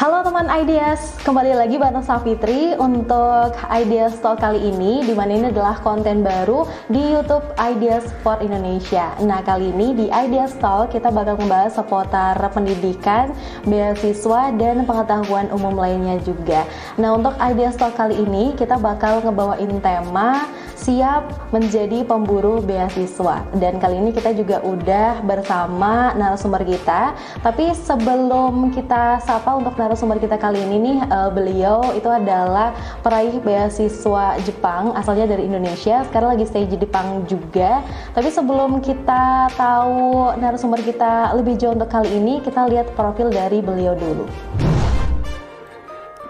Halo 0.00 0.24
teman 0.24 0.48
Ideas, 0.48 1.12
kembali 1.28 1.60
lagi 1.60 1.76
bareng 1.76 2.00
Safitri 2.00 2.72
untuk 2.80 3.52
Ideas 3.68 4.16
Talk 4.24 4.40
kali 4.40 4.72
ini 4.72 5.04
di 5.04 5.12
mana 5.12 5.36
ini 5.36 5.46
adalah 5.52 5.76
konten 5.84 6.24
baru 6.24 6.64
di 6.88 7.12
YouTube 7.12 7.44
Ideas 7.60 8.08
for 8.24 8.40
Indonesia. 8.40 9.12
Nah, 9.20 9.44
kali 9.44 9.68
ini 9.68 9.92
di 9.92 10.06
Ideas 10.08 10.56
Talk 10.56 10.96
kita 10.96 11.12
bakal 11.12 11.36
membahas 11.36 11.76
seputar 11.76 12.40
pendidikan, 12.48 13.36
beasiswa 13.68 14.52
dan 14.56 14.88
pengetahuan 14.88 15.52
umum 15.52 15.76
lainnya 15.76 16.16
juga. 16.24 16.64
Nah, 16.96 17.20
untuk 17.20 17.36
Ideas 17.36 17.76
Talk 17.76 17.92
kali 17.92 18.16
ini 18.16 18.56
kita 18.56 18.80
bakal 18.80 19.20
ngebawain 19.20 19.84
tema 19.84 20.48
siap 20.80 21.52
menjadi 21.52 22.02
pemburu 22.08 22.64
beasiswa. 22.64 23.44
Dan 23.60 23.76
kali 23.76 24.00
ini 24.00 24.10
kita 24.16 24.32
juga 24.32 24.64
udah 24.64 25.20
bersama 25.20 26.16
narasumber 26.16 26.64
kita. 26.64 27.12
Tapi 27.44 27.76
sebelum 27.76 28.72
kita 28.72 29.20
sapa 29.20 29.52
untuk 29.60 29.76
narasumber 29.76 30.16
kita 30.16 30.40
kali 30.40 30.64
ini 30.64 30.76
nih, 30.80 30.98
uh, 31.12 31.30
beliau 31.30 31.92
itu 31.92 32.08
adalah 32.08 32.72
peraih 33.04 33.36
beasiswa 33.44 34.40
Jepang, 34.42 34.96
asalnya 34.96 35.28
dari 35.28 35.44
Indonesia. 35.44 36.02
Sekarang 36.08 36.34
lagi 36.34 36.48
stay 36.48 36.64
di 36.64 36.80
Jepang 36.80 37.28
juga. 37.28 37.84
Tapi 38.16 38.32
sebelum 38.32 38.80
kita 38.80 39.52
tahu 39.54 40.32
narasumber 40.40 40.80
kita 40.80 41.36
lebih 41.36 41.60
jauh 41.60 41.76
untuk 41.76 41.92
kali 41.92 42.08
ini, 42.08 42.40
kita 42.40 42.64
lihat 42.66 42.96
profil 42.96 43.28
dari 43.28 43.60
beliau 43.60 43.92
dulu. 43.92 44.24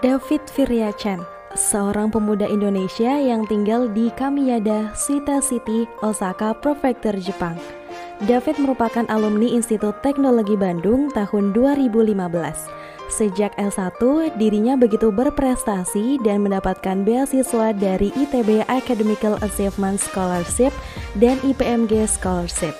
David 0.01 0.41
Firyachan 0.49 1.40
seorang 1.55 2.11
pemuda 2.11 2.47
Indonesia 2.47 3.15
yang 3.19 3.43
tinggal 3.47 3.91
di 3.91 4.11
Kamiyada, 4.15 4.91
Suita 4.95 5.43
City, 5.43 5.87
Osaka, 5.99 6.55
Prefektur 6.55 7.15
Jepang. 7.19 7.55
David 8.23 8.61
merupakan 8.61 9.03
alumni 9.09 9.49
Institut 9.49 9.97
Teknologi 10.05 10.53
Bandung 10.53 11.09
tahun 11.11 11.57
2015. 11.57 12.13
Sejak 13.11 13.51
S1, 13.59 13.99
dirinya 14.39 14.79
begitu 14.79 15.11
berprestasi 15.11 16.21
dan 16.23 16.47
mendapatkan 16.47 17.03
beasiswa 17.03 17.75
dari 17.75 18.13
ITB 18.15 18.63
Academical 18.71 19.35
Achievement 19.43 19.99
Scholarship 19.99 20.71
dan 21.19 21.35
IPMG 21.43 22.07
Scholarship. 22.07 22.77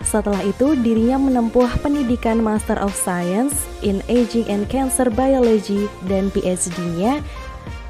Setelah 0.00 0.40
itu, 0.48 0.72
dirinya 0.80 1.20
menempuh 1.20 1.68
pendidikan 1.84 2.40
Master 2.40 2.80
of 2.80 2.96
Science 2.96 3.68
in 3.84 4.00
Aging 4.08 4.48
and 4.48 4.64
Cancer 4.72 5.12
Biology 5.12 5.92
dan 6.08 6.32
PhD-nya 6.32 7.20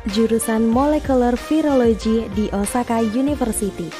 jurusan 0.08 0.64
Molecular 0.64 1.36
Virology 1.36 2.24
di 2.32 2.48
Osaka 2.56 3.04
University. 3.04 3.92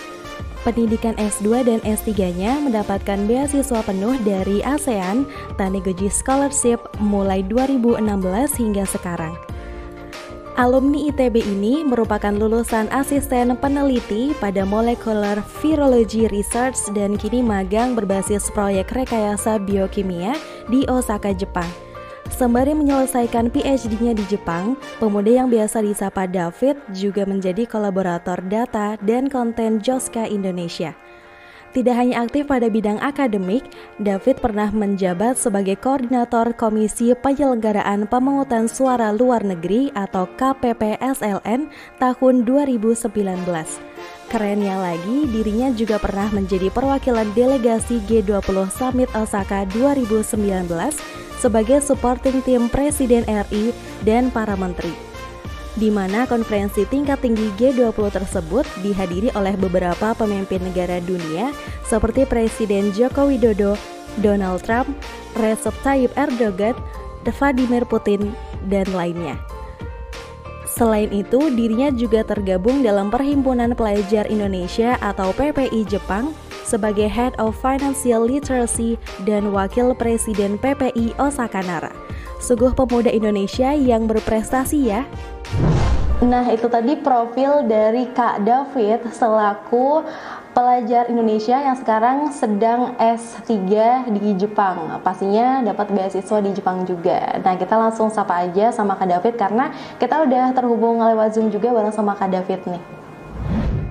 Pendidikan 0.61 1.17
S2 1.17 1.65
dan 1.65 1.81
S3-nya 1.89 2.61
mendapatkan 2.61 3.25
beasiswa 3.25 3.81
penuh 3.81 4.17
dari 4.25 4.61
ASEAN 4.61 5.25
Tanegoji 5.57 6.13
Scholarship 6.13 6.81
mulai 7.01 7.41
2016 7.49 8.61
hingga 8.61 8.85
sekarang. 8.85 9.33
Alumni 10.61 11.09
ITB 11.09 11.41
ini 11.41 11.81
merupakan 11.81 12.37
lulusan 12.37 12.93
asisten 12.93 13.57
peneliti 13.57 14.37
pada 14.37 14.69
Molecular 14.69 15.41
Virology 15.65 16.29
Research 16.29 16.77
dan 16.93 17.17
kini 17.17 17.41
magang 17.41 17.97
berbasis 17.97 18.53
proyek 18.53 18.93
rekayasa 18.93 19.57
biokimia 19.57 20.37
di 20.69 20.85
Osaka, 20.93 21.33
Jepang. 21.33 21.90
Sembari 22.31 22.73
menyelesaikan 22.73 23.51
PhD-nya 23.51 24.15
di 24.15 24.25
Jepang, 24.31 24.79
pemuda 25.03 25.43
yang 25.43 25.49
biasa 25.51 25.83
disapa 25.83 26.31
David 26.31 26.79
juga 26.95 27.27
menjadi 27.27 27.67
kolaborator 27.67 28.39
data 28.47 28.95
dan 29.03 29.27
konten 29.27 29.83
Joska 29.83 30.31
Indonesia. 30.31 30.95
Tidak 31.71 31.95
hanya 31.95 32.27
aktif 32.27 32.51
pada 32.51 32.67
bidang 32.67 32.99
akademik, 32.99 33.63
David 34.03 34.43
pernah 34.43 34.75
menjabat 34.75 35.39
sebagai 35.39 35.79
koordinator 35.79 36.51
Komisi 36.59 37.15
Penyelenggaraan 37.15 38.11
Pemungutan 38.11 38.67
Suara 38.67 39.15
Luar 39.15 39.47
Negeri 39.47 39.95
atau 39.95 40.27
KPPSLN 40.35 41.71
tahun 42.03 42.35
2019. 42.43 43.07
Kerennya 44.27 44.77
lagi, 44.83 45.31
dirinya 45.31 45.71
juga 45.71 46.03
pernah 46.03 46.27
menjadi 46.35 46.75
perwakilan 46.75 47.31
delegasi 47.39 48.03
G20 48.03 48.67
Summit 48.75 49.11
Osaka 49.15 49.63
2019 49.71 51.30
sebagai 51.41 51.81
supporting 51.81 52.45
team 52.45 52.69
Presiden 52.69 53.25
RI 53.25 53.73
dan 54.05 54.29
para 54.29 54.53
menteri. 54.55 54.93
Di 55.81 55.89
mana 55.89 56.29
konferensi 56.29 56.85
tingkat 56.85 57.25
tinggi 57.25 57.49
G20 57.57 58.13
tersebut 58.13 58.69
dihadiri 58.85 59.33
oleh 59.33 59.57
beberapa 59.57 60.13
pemimpin 60.13 60.61
negara 60.61 61.01
dunia 61.01 61.57
seperti 61.89 62.29
Presiden 62.29 62.93
Joko 62.93 63.33
Widodo, 63.33 63.81
Donald 64.21 64.61
Trump, 64.67 64.93
Recep 65.41 65.73
Tayyip 65.81 66.13
Erdogan, 66.19 66.77
Vladimir 67.25 67.87
Putin, 67.89 68.35
dan 68.69 68.85
lainnya. 68.93 69.39
Selain 70.67 71.13
itu, 71.13 71.51
dirinya 71.55 71.93
juga 71.93 72.25
tergabung 72.25 72.81
dalam 72.81 73.13
Perhimpunan 73.13 73.77
Pelajar 73.77 74.27
Indonesia 74.27 74.97
atau 74.99 75.31
PPI 75.37 75.87
Jepang 75.87 76.35
sebagai 76.71 77.11
Head 77.11 77.35
of 77.43 77.59
Financial 77.59 78.23
Literacy 78.23 78.95
dan 79.27 79.51
Wakil 79.51 79.99
Presiden 79.99 80.55
PPI 80.63 81.19
Osaka 81.19 81.67
Nara. 81.67 81.91
Sungguh 82.39 82.71
pemuda 82.71 83.11
Indonesia 83.11 83.75
yang 83.75 84.07
berprestasi 84.07 84.79
ya. 84.87 85.03
Nah, 86.21 86.53
itu 86.53 86.69
tadi 86.69 87.01
profil 87.01 87.65
dari 87.65 88.05
Kak 88.13 88.45
David 88.45 89.09
selaku 89.09 90.05
pelajar 90.53 91.09
Indonesia 91.09 91.57
yang 91.57 91.81
sekarang 91.81 92.29
sedang 92.29 92.93
S3 93.01 93.49
di 94.13 94.37
Jepang. 94.37 95.01
Pastinya 95.01 95.65
dapat 95.65 95.89
beasiswa 95.97 96.39
di 96.45 96.53
Jepang 96.53 96.85
juga. 96.85 97.41
Nah, 97.41 97.57
kita 97.57 97.73
langsung 97.73 98.13
sapa 98.13 98.45
aja 98.45 98.69
sama 98.69 99.01
Kak 99.01 99.09
David 99.09 99.35
karena 99.41 99.73
kita 99.97 100.21
udah 100.21 100.53
terhubung 100.53 101.01
lewat 101.01 101.41
Zoom 101.41 101.49
juga 101.49 101.73
bareng 101.73 101.97
sama 101.97 102.13
Kak 102.13 102.29
David 102.29 102.69
nih. 102.69 103.00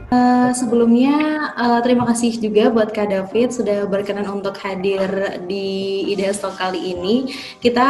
Uh, 0.10 0.50
sebelumnya 0.58 1.54
uh, 1.54 1.78
terima 1.86 2.02
kasih 2.10 2.34
juga 2.42 2.74
buat 2.74 2.90
Kak 2.90 3.14
David 3.14 3.54
sudah 3.54 3.86
berkenan 3.86 4.26
untuk 4.26 4.58
hadir 4.58 5.06
di 5.46 6.02
IDS 6.10 6.42
Talk 6.42 6.58
kali 6.58 6.98
ini. 6.98 7.30
Kita 7.62 7.86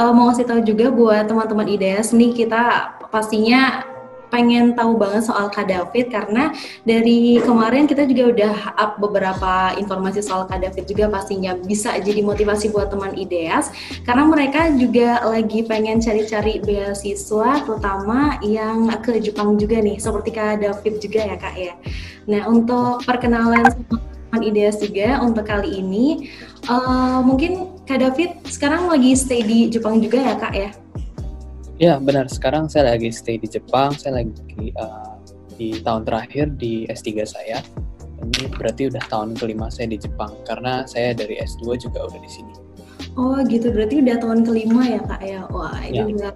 uh, 0.00 0.12
mau 0.16 0.32
kasih 0.32 0.48
tahu 0.48 0.64
juga 0.64 0.88
buat 0.88 1.28
teman-teman 1.28 1.68
IDS 1.68 2.16
nih 2.16 2.32
kita 2.32 2.96
pastinya 3.12 3.89
pengen 4.30 4.72
tahu 4.78 4.96
banget 4.96 5.26
soal 5.26 5.50
Kak 5.50 5.68
David 5.68 6.08
karena 6.08 6.54
dari 6.86 7.42
kemarin 7.42 7.84
kita 7.90 8.06
juga 8.06 8.30
udah 8.32 8.54
up 8.78 8.96
beberapa 9.02 9.74
informasi 9.76 10.22
soal 10.22 10.46
Kak 10.46 10.62
David 10.62 10.86
juga 10.86 11.10
pastinya 11.10 11.58
bisa 11.58 11.98
jadi 11.98 12.22
motivasi 12.22 12.70
buat 12.70 12.88
teman 12.88 13.12
IDEAS 13.18 13.74
karena 14.06 14.24
mereka 14.24 14.70
juga 14.78 15.20
lagi 15.26 15.66
pengen 15.66 15.98
cari-cari 15.98 16.62
beasiswa 16.62 17.66
terutama 17.66 18.38
yang 18.46 18.88
ke 19.02 19.18
Jepang 19.18 19.58
juga 19.58 19.82
nih 19.82 19.98
seperti 19.98 20.30
Kak 20.32 20.62
David 20.62 20.94
juga 21.02 21.20
ya 21.26 21.36
Kak 21.36 21.54
ya. 21.58 21.74
Nah 22.30 22.46
untuk 22.46 23.02
perkenalan 23.02 23.66
teman 24.30 24.40
IDEAS 24.46 24.78
juga 24.78 25.18
untuk 25.26 25.42
kali 25.42 25.82
ini 25.82 26.30
uh, 26.70 27.18
mungkin 27.26 27.82
Kak 27.82 27.98
David 27.98 28.30
sekarang 28.46 28.86
lagi 28.86 29.18
stay 29.18 29.42
di 29.42 29.66
Jepang 29.66 29.98
juga 29.98 30.22
ya 30.22 30.34
Kak 30.38 30.54
ya? 30.54 30.70
Ya 31.80 31.96
benar. 31.96 32.28
Sekarang 32.28 32.68
saya 32.68 32.92
lagi 32.92 33.08
stay 33.08 33.40
di 33.40 33.48
Jepang. 33.48 33.96
Saya 33.96 34.20
lagi 34.20 34.68
uh, 34.76 35.16
di 35.56 35.80
tahun 35.80 36.04
terakhir 36.04 36.52
di 36.60 36.84
S3 36.92 37.24
saya. 37.24 37.64
Ini 38.20 38.52
berarti 38.52 38.92
udah 38.92 39.00
tahun 39.08 39.32
kelima 39.32 39.72
saya 39.72 39.88
di 39.88 39.96
Jepang 39.96 40.36
karena 40.44 40.84
saya 40.84 41.16
dari 41.16 41.40
S2 41.40 41.80
juga 41.80 42.04
udah 42.04 42.20
di 42.20 42.28
sini. 42.28 42.52
Oh 43.16 43.40
gitu. 43.48 43.72
Berarti 43.72 44.04
udah 44.04 44.16
tahun 44.20 44.44
kelima 44.44 44.82
ya 44.92 45.00
kak 45.08 45.22
ya. 45.24 45.40
Wah 45.48 45.80
ini 45.80 46.20
ya. 46.20 46.28
udah 46.28 46.32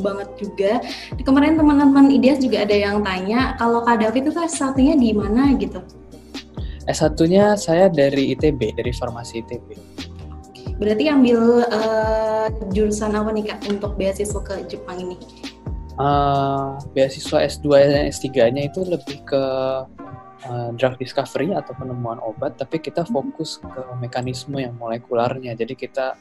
banget 0.00 0.28
juga. 0.40 0.72
Kemarin 1.20 1.60
teman-teman 1.60 2.08
IDEAS 2.08 2.40
juga 2.40 2.64
ada 2.64 2.72
yang 2.72 3.04
tanya 3.04 3.52
kalau 3.60 3.84
Kak 3.84 4.00
David 4.00 4.24
itu 4.24 4.32
kan 4.32 4.48
satunya 4.48 4.96
di 4.96 5.12
mana 5.12 5.52
gitu? 5.60 5.84
S1-nya 6.88 7.56
saya 7.60 7.92
dari 7.92 8.32
ITB, 8.36 8.76
dari 8.76 8.92
farmasi 8.96 9.44
ITB. 9.44 9.68
Berarti 10.74 11.04
ambil 11.06 11.62
uh, 11.70 12.48
jurusan 12.74 13.14
apa 13.14 13.30
nih 13.30 13.44
Kak 13.54 13.70
untuk 13.70 13.94
beasiswa 13.94 14.40
ke 14.42 14.54
Jepang 14.66 14.98
ini? 14.98 15.16
Uh, 15.94 16.74
beasiswa 16.90 17.46
S2 17.46 17.66
dan 17.86 18.02
S3-nya 18.10 18.66
itu 18.66 18.82
lebih 18.82 19.22
ke 19.22 19.42
uh, 20.50 20.70
drug 20.74 20.98
discovery 20.98 21.54
atau 21.54 21.70
penemuan 21.78 22.18
obat, 22.18 22.58
tapi 22.58 22.82
kita 22.82 23.06
fokus 23.06 23.62
ke 23.62 23.82
mekanisme 24.02 24.58
yang 24.58 24.74
molekularnya. 24.74 25.54
Jadi 25.54 25.78
kita 25.78 26.18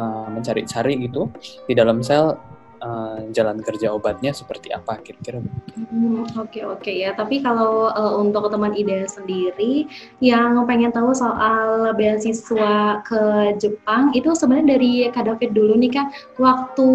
uh, 0.00 0.26
mencari-cari 0.32 0.96
gitu 1.04 1.28
di 1.68 1.76
dalam 1.76 2.00
sel 2.00 2.40
uh, 2.82 3.18
jalan 3.30 3.62
kerja 3.62 3.94
obatnya 3.94 4.34
seperti 4.34 4.74
apa 4.74 4.98
kira-kira 5.00 5.40
hmm, 5.40 6.34
Oke 6.36 6.60
okay, 6.60 6.62
oke 6.66 6.80
okay, 6.82 6.94
ya. 7.06 7.14
Tapi 7.14 7.40
kalau 7.40 7.88
uh, 7.94 8.14
untuk 8.18 8.50
teman 8.50 8.74
ide 8.74 9.06
sendiri 9.06 9.86
yang 10.18 10.66
pengen 10.66 10.90
tahu 10.90 11.14
soal 11.14 11.94
beasiswa 11.94 13.00
ke 13.06 13.22
Jepang 13.62 14.10
itu 14.12 14.34
sebenarnya 14.34 14.76
dari 14.76 14.92
Kak 15.08 15.24
David 15.30 15.54
dulu 15.54 15.78
nih 15.78 15.90
Kak, 15.94 16.08
waktu 16.42 16.88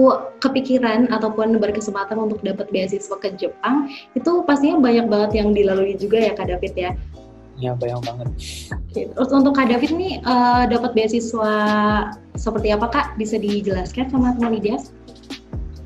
kepikiran 0.44 1.10
ataupun 1.10 1.58
berkesempatan 1.58 2.20
untuk 2.20 2.44
dapat 2.44 2.68
beasiswa 2.70 3.16
ke 3.18 3.34
Jepang 3.40 3.90
itu 4.14 4.44
pastinya 4.44 4.84
banyak 4.84 5.08
banget 5.08 5.32
yang 5.40 5.56
dilalui 5.56 5.96
juga 5.96 6.20
ya 6.22 6.34
Kak 6.36 6.52
David 6.52 6.74
ya. 6.76 6.92
ya 7.58 7.74
bayang 7.74 8.06
banget. 8.06 8.30
Terus 8.94 9.30
untuk 9.34 9.58
Kak 9.58 9.74
David 9.74 9.98
nih 9.98 10.22
uh, 10.22 10.70
dapat 10.70 10.94
beasiswa 10.94 11.54
seperti 12.38 12.70
apa 12.70 12.86
Kak? 12.90 13.08
Bisa 13.18 13.42
dijelaskan 13.42 14.14
sama 14.14 14.38
teman 14.38 14.62
IDEAS? 14.62 14.94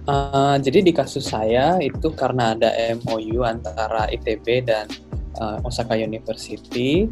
Uh, 0.09 0.57
jadi 0.57 0.81
di 0.81 0.89
kasus 0.89 1.29
saya 1.29 1.77
itu 1.77 2.09
karena 2.17 2.57
ada 2.57 2.73
MOU 3.05 3.45
antara 3.45 4.09
ITB 4.09 4.65
dan 4.65 4.89
uh, 5.37 5.61
Osaka 5.61 5.93
University, 5.93 7.05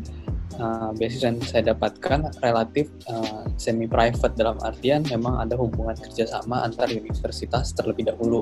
uh, 0.57 0.89
beasiswa 0.97 1.30
yang 1.30 1.38
saya 1.45 1.69
dapatkan 1.77 2.33
relatif 2.41 2.89
uh, 3.13 3.45
semi 3.62 3.86
private 3.86 4.33
dalam 4.33 4.57
artian 4.65 5.06
memang 5.06 5.38
ada 5.38 5.53
hubungan 5.53 5.94
kerjasama 5.94 6.65
antar 6.65 6.89
universitas 6.89 7.77
terlebih 7.77 8.09
dahulu, 8.09 8.41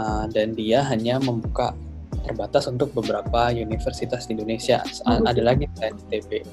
uh, 0.00 0.24
dan 0.32 0.56
dia 0.56 0.80
hanya 0.88 1.20
membuka 1.20 1.76
terbatas 2.24 2.64
untuk 2.64 2.96
beberapa 2.96 3.52
universitas 3.52 4.24
di 4.24 4.40
Indonesia. 4.40 4.80
Oh, 5.04 5.20
ada 5.24 5.40
lagi 5.44 5.68
selain 5.76 6.00
ITB. 6.08 6.48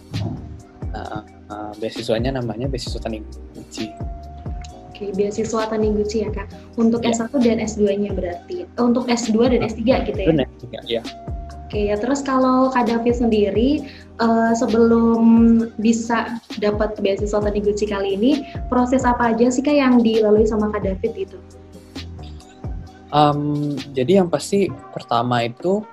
Nah, 0.91 1.23
uh, 1.51 1.71
beasiswanya 1.79 2.35
namanya 2.35 2.67
beasiswa 2.67 2.99
Taniguchi. 2.99 3.95
Oke, 4.97 5.13
beasiswa 5.13 5.69
Taniguchi 5.69 6.25
ya 6.25 6.33
kak. 6.33 6.49
Untuk 6.73 7.05
ya. 7.05 7.13
S1 7.13 7.37
dan 7.45 7.61
S2-nya 7.61 8.17
berarti. 8.17 8.65
Oh, 8.81 8.89
untuk 8.89 9.05
S2 9.05 9.53
dan 9.53 9.61
S3 9.61 10.09
gitu 10.09 10.19
ya? 10.25 10.27
S3, 10.33 10.65
ya. 10.89 11.01
Oke 11.67 11.91
ya, 11.91 11.99
terus 11.99 12.25
kalau 12.25 12.71
Kak 12.73 12.87
David 12.87 13.13
sendiri 13.13 13.85
uh, 14.23 14.55
sebelum 14.57 15.21
bisa 15.77 16.41
dapat 16.63 16.97
beasiswa 16.97 17.43
Taniguchi 17.43 17.85
kali 17.85 18.17
ini, 18.17 18.41
proses 18.73 19.05
apa 19.05 19.35
aja 19.35 19.53
sih 19.53 19.61
Kak 19.61 19.77
yang 19.77 20.01
dilalui 20.01 20.49
sama 20.49 20.73
Kak 20.73 20.81
David 20.81 21.29
itu? 21.29 21.37
Um, 23.13 23.77
jadi 23.93 24.23
yang 24.23 24.33
pasti 24.33 24.71
pertama 24.95 25.45
itu 25.45 25.85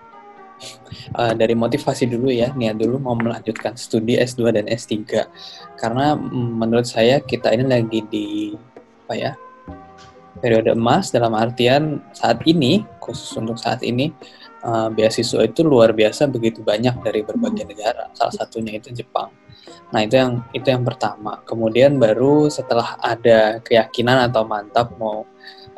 uh, 1.19 1.35
dari 1.37 1.53
motivasi 1.53 2.09
dulu 2.09 2.33
ya, 2.33 2.57
niat 2.57 2.81
dulu 2.81 2.97
mau 3.03 3.19
melanjutkan 3.19 3.77
studi 3.77 4.17
S2 4.17 4.55
dan 4.55 4.65
S3. 4.65 5.29
Karena 5.77 6.17
menurut 6.33 6.89
saya 6.89 7.21
kita 7.21 7.53
ini 7.53 7.69
lagi 7.69 8.01
di 8.09 8.57
apa 9.15 9.23
ya 9.23 9.33
periode 10.43 10.75
emas 10.75 11.15
dalam 11.15 11.31
artian 11.39 12.03
saat 12.11 12.43
ini 12.43 12.83
khusus 12.99 13.39
untuk 13.39 13.55
saat 13.55 13.79
ini 13.87 14.11
uh, 14.67 14.91
beasiswa 14.91 15.47
itu 15.47 15.63
luar 15.63 15.95
biasa 15.95 16.27
begitu 16.27 16.67
banyak 16.67 16.99
dari 16.99 17.23
berbagai 17.23 17.63
hmm. 17.63 17.71
negara 17.71 18.05
salah 18.19 18.35
satunya 18.35 18.75
itu 18.75 18.91
Jepang 18.91 19.31
nah 19.95 20.03
itu 20.03 20.19
yang 20.19 20.43
itu 20.51 20.67
yang 20.67 20.83
pertama 20.83 21.39
kemudian 21.47 22.03
baru 22.03 22.51
setelah 22.51 22.99
ada 22.99 23.63
keyakinan 23.63 24.27
atau 24.27 24.43
mantap 24.43 24.91
mau 24.99 25.23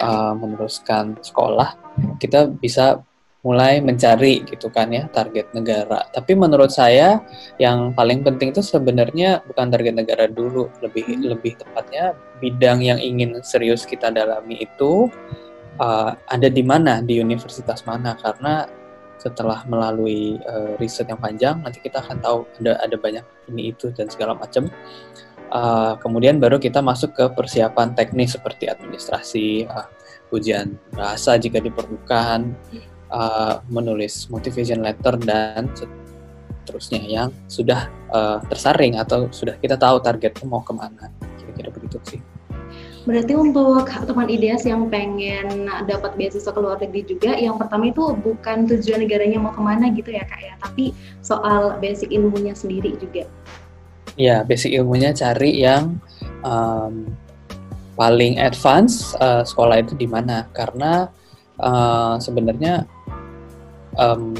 uh, 0.00 0.32
meneruskan 0.32 1.20
sekolah 1.20 1.76
kita 2.16 2.48
bisa 2.48 3.04
mulai 3.46 3.78
mencari 3.78 4.42
gitu 4.42 4.66
kan 4.74 4.90
ya 4.90 5.06
target 5.14 5.54
negara. 5.54 6.02
Tapi 6.10 6.34
menurut 6.34 6.74
saya 6.74 7.22
yang 7.62 7.94
paling 7.94 8.26
penting 8.26 8.50
itu 8.50 8.58
sebenarnya 8.58 9.46
bukan 9.46 9.70
target 9.70 9.94
negara 9.94 10.26
dulu, 10.26 10.66
lebih 10.82 11.06
hmm. 11.06 11.30
lebih 11.30 11.54
tepatnya 11.54 12.18
bidang 12.42 12.82
yang 12.82 12.98
ingin 12.98 13.38
serius 13.46 13.86
kita 13.86 14.10
dalami 14.10 14.66
itu 14.66 15.06
uh, 15.78 16.18
ada 16.26 16.48
di 16.50 16.66
mana 16.66 16.98
di 16.98 17.22
universitas 17.22 17.86
mana 17.86 18.18
karena 18.18 18.66
setelah 19.22 19.62
melalui 19.70 20.42
uh, 20.42 20.74
riset 20.82 21.06
yang 21.06 21.22
panjang 21.22 21.62
nanti 21.62 21.78
kita 21.78 22.02
akan 22.02 22.18
tahu 22.20 22.38
ada 22.60 22.82
ada 22.82 22.96
banyak 22.98 23.24
ini 23.46 23.70
itu 23.70 23.94
dan 23.94 24.10
segala 24.10 24.34
macam. 24.34 24.66
Uh, 25.46 25.94
kemudian 26.02 26.42
baru 26.42 26.58
kita 26.58 26.82
masuk 26.82 27.14
ke 27.14 27.24
persiapan 27.30 27.94
teknis 27.94 28.34
seperti 28.34 28.66
administrasi, 28.66 29.70
uh, 29.70 29.86
ujian 30.34 30.74
bahasa 30.90 31.38
jika 31.38 31.62
diperlukan, 31.62 32.50
uh, 33.12 33.62
menulis 33.70 34.26
motivation 34.32 34.82
letter 34.82 35.18
dan 35.22 35.70
seterusnya 35.74 37.02
yang 37.06 37.28
sudah 37.46 37.86
uh, 38.10 38.38
tersaring 38.50 38.98
atau 38.98 39.30
sudah 39.30 39.54
kita 39.62 39.78
tahu 39.78 40.02
targetnya 40.02 40.46
mau 40.46 40.62
ke 40.62 40.74
mana 40.74 41.10
kira-kira 41.38 41.70
begitu 41.70 41.98
sih. 42.06 42.20
Berarti 43.06 43.38
untuk 43.38 43.86
teman 43.86 44.26
ideas 44.26 44.66
yang 44.66 44.90
pengen 44.90 45.70
dapat 45.86 46.18
beasiswa 46.18 46.50
ke 46.50 46.58
luar 46.58 46.74
negeri 46.82 47.06
juga, 47.06 47.38
yang 47.38 47.54
pertama 47.54 47.86
itu 47.86 48.02
bukan 48.18 48.66
tujuan 48.66 48.98
negaranya 48.98 49.38
mau 49.38 49.54
ke 49.54 49.62
mana 49.62 49.94
gitu 49.94 50.10
ya 50.10 50.26
kak 50.26 50.42
ya, 50.42 50.58
tapi 50.58 50.90
soal 51.22 51.78
basic 51.78 52.10
ilmunya 52.10 52.50
sendiri 52.50 52.98
juga. 52.98 53.30
Ya, 54.18 54.42
basic 54.42 54.74
ilmunya 54.74 55.14
cari 55.14 55.54
yang 55.54 56.02
um, 56.42 57.14
paling 57.94 58.42
advance 58.42 59.14
uh, 59.22 59.46
sekolah 59.46 59.86
itu 59.86 59.94
di 59.94 60.10
mana, 60.10 60.50
karena 60.50 61.06
uh, 61.62 62.18
sebenarnya 62.18 62.90
um, 63.96 64.36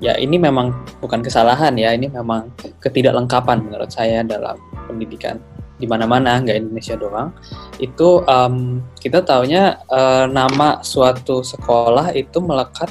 ya 0.00 0.16
ini 0.20 0.36
memang 0.36 0.76
bukan 1.00 1.24
kesalahan 1.24 1.72
ya 1.76 1.96
ini 1.96 2.12
memang 2.12 2.52
ketidaklengkapan 2.80 3.64
menurut 3.64 3.88
saya 3.88 4.20
dalam 4.20 4.60
pendidikan 4.88 5.40
di 5.76 5.84
mana-mana 5.84 6.40
nggak 6.40 6.56
Indonesia 6.56 6.96
doang. 6.96 7.32
Itu 7.76 8.24
um, 8.24 8.80
kita 8.96 9.20
taunya 9.24 9.80
uh, 9.92 10.24
nama 10.28 10.80
suatu 10.80 11.44
sekolah 11.44 12.16
itu 12.16 12.40
melekat 12.40 12.88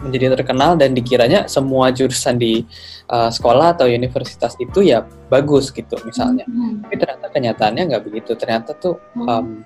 menjadi 0.00 0.32
terkenal 0.32 0.80
dan 0.80 0.96
dikiranya 0.96 1.44
semua 1.44 1.92
jurusan 1.92 2.40
di 2.40 2.64
uh, 3.12 3.28
sekolah 3.28 3.76
atau 3.76 3.84
universitas 3.84 4.56
itu 4.56 4.80
ya 4.80 5.04
bagus 5.28 5.68
gitu 5.68 6.00
misalnya. 6.08 6.48
Mm-hmm. 6.48 6.88
tapi 6.88 6.94
ternyata 6.96 7.26
kenyataannya 7.28 7.82
nggak 7.92 8.04
begitu. 8.08 8.32
Ternyata 8.32 8.72
tuh 8.80 8.96
um, 9.20 9.60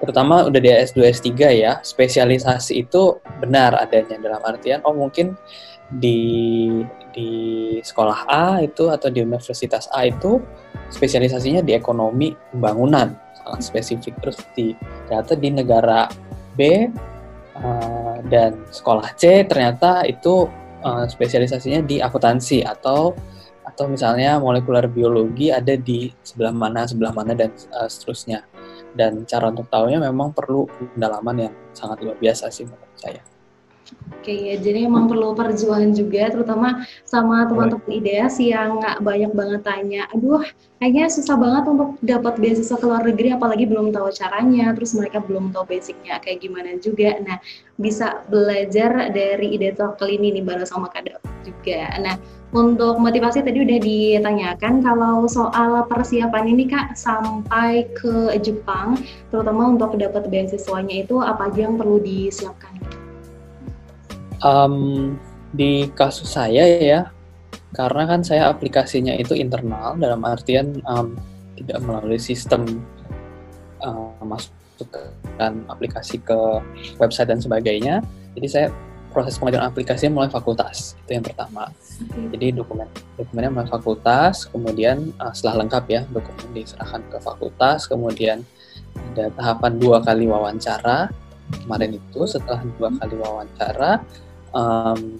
terutama 0.00 0.44
udah 0.46 0.60
di 0.60 0.68
S2 0.68 0.98
S3 1.12 1.30
ya, 1.56 1.72
spesialisasi 1.80 2.86
itu 2.86 3.20
benar 3.40 3.76
adanya. 3.76 4.20
Dalam 4.20 4.42
artian 4.44 4.80
oh 4.84 4.92
mungkin 4.92 5.36
di 5.88 6.82
di 7.14 7.30
sekolah 7.80 8.28
A 8.28 8.46
itu 8.60 8.90
atau 8.92 9.08
di 9.08 9.22
universitas 9.24 9.88
A 9.94 10.04
itu 10.04 10.42
spesialisasinya 10.92 11.64
di 11.64 11.72
ekonomi 11.72 12.34
pembangunan. 12.52 13.16
Sangat 13.40 13.60
spesifik. 13.64 14.14
Terus 14.20 14.38
di 14.52 14.76
ternyata 15.08 15.32
di 15.38 15.48
negara 15.54 16.10
B 16.56 16.60
uh, 17.56 18.18
dan 18.28 18.56
sekolah 18.68 19.16
C 19.16 19.44
ternyata 19.48 20.04
itu 20.04 20.48
uh, 20.84 21.04
spesialisasinya 21.08 21.84
di 21.84 22.00
akuntansi 22.00 22.64
atau 22.64 23.16
atau 23.66 23.84
misalnya 23.90 24.38
molekuler 24.38 24.86
biologi 24.86 25.50
ada 25.50 25.74
di 25.74 26.08
sebelah 26.22 26.54
mana 26.54 26.86
sebelah 26.86 27.12
mana 27.12 27.34
dan 27.34 27.50
uh, 27.74 27.90
seterusnya 27.90 28.46
dan 28.96 29.28
cara 29.28 29.52
untuk 29.52 29.68
tahunya 29.68 30.00
memang 30.00 30.32
perlu 30.32 30.64
pendalaman 30.96 31.36
yang 31.46 31.54
sangat 31.76 32.00
luar 32.00 32.16
biasa 32.16 32.48
sih 32.48 32.64
menurut 32.64 32.96
saya. 32.96 33.20
Oke 34.18 34.34
ya, 34.34 34.58
jadi 34.58 34.90
emang 34.90 35.06
perlu 35.06 35.30
perjuangan 35.38 35.94
juga, 35.94 36.26
terutama 36.26 36.82
sama 37.06 37.46
teman-teman 37.46 37.86
IDEAS 37.86 38.42
yang 38.42 38.82
banyak 38.98 39.30
banget 39.30 39.62
tanya, 39.62 40.10
aduh 40.10 40.42
kayaknya 40.82 41.06
susah 41.06 41.38
banget 41.38 41.70
untuk 41.70 41.94
dapat 42.02 42.34
beasiswa 42.42 42.74
ke 42.74 42.82
luar 42.82 43.06
negeri, 43.06 43.38
apalagi 43.38 43.62
belum 43.70 43.94
tahu 43.94 44.10
caranya, 44.10 44.74
terus 44.74 44.90
mereka 44.90 45.22
belum 45.22 45.54
tahu 45.54 45.70
basicnya 45.70 46.18
kayak 46.18 46.42
gimana 46.42 46.74
juga. 46.82 47.14
Nah, 47.22 47.38
bisa 47.78 48.26
belajar 48.26 49.14
dari 49.14 49.54
IDEAS 49.54 49.78
kali 49.78 50.18
ini 50.18 50.42
nih 50.42 50.42
bareng 50.42 50.66
sama 50.66 50.90
Kak 50.90 51.35
juga. 51.46 51.94
Nah, 52.02 52.18
untuk 52.50 52.98
motivasi 52.98 53.46
tadi 53.46 53.62
udah 53.62 53.78
ditanyakan, 53.78 54.82
kalau 54.82 55.26
soal 55.30 55.86
persiapan 55.86 56.44
ini 56.50 56.66
Kak 56.66 56.98
sampai 56.98 57.86
ke 57.94 58.34
Jepang, 58.42 58.98
terutama 59.30 59.70
untuk 59.70 59.94
dapat 59.94 60.26
beasiswanya 60.26 61.06
itu 61.06 61.22
apa 61.22 61.46
aja 61.46 61.70
yang 61.70 61.78
perlu 61.78 62.02
disiapkan? 62.02 62.74
Um, 64.42 65.14
di 65.54 65.88
kasus 65.94 66.34
saya 66.34 66.66
ya, 66.82 67.00
karena 67.74 68.04
kan 68.08 68.20
saya 68.26 68.50
aplikasinya 68.50 69.14
itu 69.16 69.36
internal 69.36 69.96
dalam 69.96 70.22
artian 70.24 70.80
um, 70.86 71.18
tidak 71.56 71.78
melalui 71.82 72.20
sistem 72.20 72.84
uh, 73.84 74.16
masukkan 74.22 75.52
aplikasi 75.72 76.20
ke 76.20 76.36
website 77.00 77.32
dan 77.32 77.40
sebagainya. 77.40 78.04
Jadi 78.36 78.46
saya 78.48 78.68
proses 79.16 79.40
pengajuan 79.40 79.72
aplikasinya 79.72 80.12
mulai 80.12 80.28
fakultas 80.28 80.92
itu 81.08 81.16
yang 81.16 81.24
pertama. 81.24 81.72
Okay. 81.96 82.36
jadi 82.36 82.46
dokumen 82.60 82.84
dokumennya 83.16 83.50
mulai 83.56 83.68
fakultas 83.72 84.44
kemudian 84.52 85.16
uh, 85.16 85.32
setelah 85.32 85.64
lengkap 85.64 85.84
ya 85.88 86.00
dokumen 86.12 86.52
diserahkan 86.52 87.00
ke 87.08 87.16
fakultas 87.24 87.88
kemudian 87.88 88.44
ada 89.16 89.32
tahapan 89.32 89.72
dua 89.80 90.04
kali 90.04 90.28
wawancara. 90.28 91.08
Kemarin 91.46 91.94
itu 91.94 92.26
setelah 92.26 92.58
dua 92.76 92.90
kali 92.98 93.16
wawancara 93.22 94.02
um, 94.50 95.16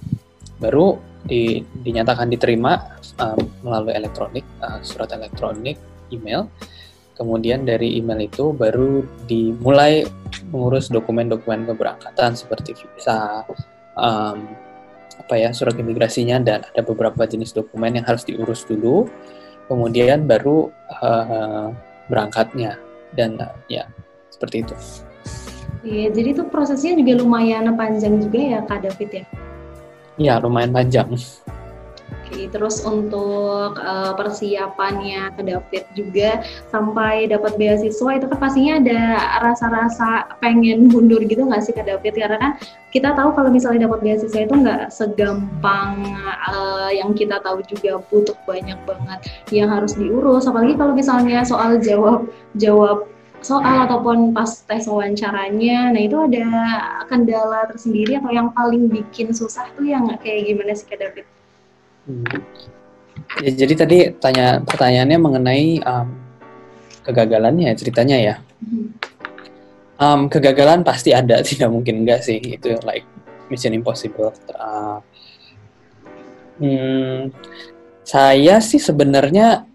baru 0.58 0.98
di, 1.22 1.62
dinyatakan 1.86 2.26
diterima 2.30 2.98
um, 3.22 3.40
melalui 3.62 3.94
elektronik 3.94 4.42
uh, 4.58 4.82
surat 4.82 5.10
elektronik 5.14 5.78
email. 6.10 6.50
Kemudian 7.16 7.64
dari 7.64 7.96
email 7.96 8.28
itu 8.28 8.52
baru 8.52 9.00
dimulai 9.24 10.04
mengurus 10.52 10.92
dokumen-dokumen 10.92 11.64
keberangkatan 11.64 12.36
seperti 12.36 12.76
visa, 12.76 13.40
um, 13.96 14.46
apa 15.16 15.34
ya 15.34 15.50
surat 15.50 15.74
imigrasinya 15.74 16.38
dan 16.38 16.62
ada 16.62 16.82
beberapa 16.84 17.24
jenis 17.24 17.56
dokumen 17.56 17.98
yang 17.98 18.06
harus 18.06 18.22
diurus 18.22 18.62
dulu, 18.68 19.08
kemudian 19.66 20.28
baru 20.28 20.70
uh, 21.02 21.72
berangkatnya 22.06 22.78
dan 23.16 23.40
uh, 23.40 23.56
ya 23.66 23.88
seperti 24.30 24.62
itu. 24.62 24.76
Iya, 25.86 26.10
jadi 26.10 26.28
itu 26.34 26.42
prosesnya 26.50 26.98
juga 26.98 27.22
lumayan 27.22 27.70
panjang 27.78 28.18
juga 28.18 28.38
ya 28.38 28.58
Kak 28.66 28.84
David 28.84 29.10
ya? 29.22 29.24
Iya, 30.18 30.34
lumayan 30.42 30.72
panjang. 30.74 31.14
Terus 32.50 32.82
untuk 32.86 33.78
uh, 33.78 34.12
persiapannya 34.14 35.34
ke 35.36 35.42
David 35.42 35.84
juga 35.96 36.30
sampai 36.70 37.26
dapat 37.30 37.58
beasiswa 37.58 38.10
itu 38.16 38.26
kan 38.30 38.38
pastinya 38.38 38.78
ada 38.80 39.00
rasa-rasa 39.42 40.38
pengen 40.38 40.88
mundur 40.90 41.22
gitu 41.24 41.44
nggak 41.44 41.62
sih 41.62 41.74
ke 41.74 41.82
David? 41.82 42.14
Karena 42.16 42.38
kan 42.38 42.52
kita 42.90 43.12
tahu 43.12 43.36
kalau 43.36 43.50
misalnya 43.52 43.90
dapat 43.90 44.00
beasiswa 44.00 44.40
itu 44.40 44.54
nggak 44.54 44.82
segampang 44.88 46.00
uh, 46.48 46.90
yang 46.92 47.12
kita 47.12 47.42
tahu 47.44 47.60
juga 47.66 48.00
butuh 48.08 48.36
banyak 48.48 48.78
banget 48.88 49.18
yang 49.52 49.68
harus 49.68 49.94
diurus. 49.98 50.48
Apalagi 50.48 50.74
kalau 50.74 50.92
misalnya 50.96 51.44
soal 51.44 51.76
jawab 51.82 52.30
jawab 52.56 53.08
soal 53.44 53.86
ataupun 53.86 54.34
pas 54.34 54.48
tes 54.66 54.90
wawancaranya. 54.90 55.94
Nah 55.94 56.02
itu 56.02 56.16
ada 56.18 56.46
kendala 57.06 57.70
tersendiri 57.70 58.18
atau 58.18 58.32
yang 58.34 58.50
paling 58.50 58.90
bikin 58.90 59.30
susah 59.30 59.70
tuh 59.78 59.86
yang 59.86 60.08
kayak 60.18 60.50
gimana 60.50 60.74
sih 60.74 60.88
Kak 60.88 60.98
David? 60.98 61.35
Hmm. 62.06 62.24
Ya, 63.42 63.50
jadi 63.66 63.74
tadi 63.74 63.98
tanya 64.22 64.62
pertanyaannya 64.62 65.18
mengenai 65.18 65.68
um, 65.82 66.08
kegagalannya 67.02 67.74
ceritanya 67.74 68.16
ya. 68.18 68.34
Um, 69.96 70.28
kegagalan 70.28 70.84
pasti 70.84 71.10
ada, 71.10 71.40
tidak 71.46 71.72
mungkin 71.72 72.06
enggak 72.06 72.22
sih 72.22 72.38
itu 72.38 72.78
like 72.86 73.06
mission 73.50 73.74
impossible. 73.74 74.30
Uh, 74.54 74.98
hmm, 76.62 77.34
saya 78.06 78.62
sih 78.62 78.78
sebenarnya 78.78 79.66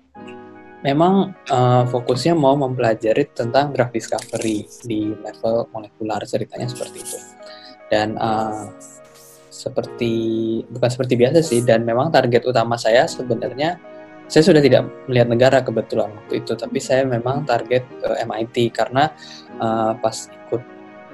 memang 0.82 1.36
uh, 1.50 1.84
fokusnya 1.86 2.34
mau 2.34 2.58
mempelajari 2.58 3.30
tentang 3.36 3.70
drug 3.70 3.94
discovery 3.94 4.66
di 4.82 5.14
level 5.14 5.70
molekular 5.70 6.26
ceritanya 6.26 6.66
seperti 6.66 7.06
itu 7.06 7.18
dan 7.94 8.18
uh, 8.18 8.72
seperti 9.52 10.14
bukan 10.72 10.90
seperti 10.90 11.14
biasa 11.20 11.44
sih 11.44 11.60
dan 11.62 11.84
memang 11.84 12.10
target 12.10 12.48
utama 12.48 12.80
saya 12.80 13.04
sebenarnya 13.06 13.76
saya 14.32 14.48
sudah 14.48 14.64
tidak 14.64 14.88
melihat 15.12 15.28
negara 15.28 15.58
kebetulan 15.60 16.08
waktu 16.16 16.40
itu 16.40 16.56
tapi 16.56 16.80
saya 16.80 17.04
memang 17.04 17.44
target 17.44 17.84
ke 18.00 18.10
MIT 18.24 18.72
karena 18.72 19.12
uh, 19.60 19.92
pas 20.00 20.16
ikut 20.32 20.64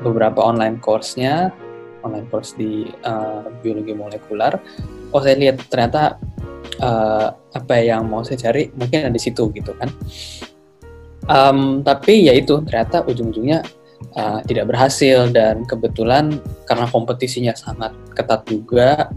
beberapa 0.06 0.38
online 0.46 0.77
course-nya 0.77 1.50
online 2.06 2.29
course 2.29 2.53
di 2.53 2.86
uh, 3.10 3.50
biologi 3.65 3.98
molekular 3.98 4.53
oh 5.10 5.22
saya 5.25 5.34
lihat 5.34 5.65
ternyata 5.65 6.22
uh, 6.82 7.27
apa 7.34 7.75
yang 7.82 8.06
mau 8.08 8.22
saya 8.22 8.50
cari 8.50 8.70
mungkin 8.75 9.08
ada 9.08 9.13
di 9.13 9.22
situ 9.22 9.50
gitu 9.53 9.72
kan. 9.77 9.89
Um, 11.27 11.84
tapi 11.84 12.24
ya 12.24 12.34
itu 12.36 12.63
ternyata 12.63 13.03
ujung-ujungnya 13.03 13.60
uh, 14.18 14.40
tidak 14.44 14.74
berhasil. 14.74 15.30
Dan 15.30 15.64
kebetulan 15.64 16.42
karena 16.66 16.90
kompetisinya 16.90 17.54
sangat 17.54 17.94
ketat 18.18 18.44
juga 18.50 19.08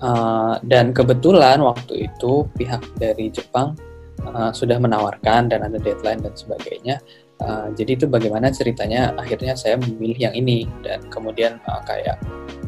uh, 0.00 0.56
dan 0.64 0.90
kebetulan 0.96 1.60
waktu 1.60 2.08
itu 2.08 2.48
pihak 2.56 2.82
dari 2.96 3.28
Jepang 3.30 3.76
uh, 4.24 4.50
sudah 4.50 4.80
menawarkan 4.80 5.52
dan 5.52 5.60
ada 5.68 5.76
deadline 5.78 6.24
dan 6.24 6.34
sebagainya. 6.34 6.98
Uh, 7.42 7.68
jadi 7.74 7.98
itu 7.98 8.06
bagaimana 8.06 8.48
ceritanya 8.48 9.12
akhirnya 9.20 9.54
saya 9.54 9.76
memilih 9.76 10.30
yang 10.30 10.34
ini. 10.34 10.66
Dan 10.80 11.04
kemudian 11.12 11.60
uh, 11.68 11.82
kayak 11.84 12.18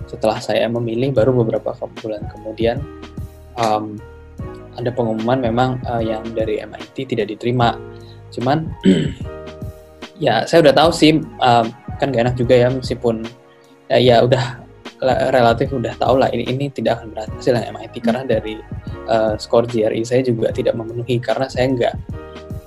setelah 0.07 0.39
saya 0.39 0.71
memilih 0.71 1.11
baru 1.11 1.35
beberapa 1.35 1.75
bulan 1.99 2.23
kemudian 2.31 2.79
um, 3.59 3.99
ada 4.77 4.93
pengumuman 4.93 5.41
memang 5.41 5.81
uh, 5.89 6.05
yang 6.05 6.23
dari 6.37 6.61
MIT 6.61 7.17
tidak 7.17 7.33
diterima. 7.33 7.81
Cuman 8.31 8.69
ya 10.17 10.45
saya 10.49 10.65
udah 10.65 10.75
tahu 10.75 10.91
sih 10.93 11.21
um, 11.21 11.67
kan 11.97 12.13
gak 12.13 12.23
enak 12.29 12.37
juga 12.37 12.55
ya 12.57 12.69
meskipun 12.69 13.25
ya, 13.89 13.99
ya 13.99 14.17
udah 14.25 14.67
relatif 15.33 15.69
udah 15.77 15.93
tahu 16.01 16.17
lah 16.17 16.33
ini 16.33 16.49
ini 16.49 16.73
tidak 16.73 17.01
akan 17.01 17.13
berhasil 17.13 17.53
yang 17.53 17.77
MIT 17.77 18.01
karena 18.01 18.25
dari 18.25 18.57
uh, 19.13 19.37
skor 19.37 19.69
GRE 19.69 20.01
saya 20.09 20.25
juga 20.25 20.49
tidak 20.57 20.73
memenuhi 20.73 21.21
karena 21.21 21.45
saya 21.53 21.69
nggak 21.69 21.95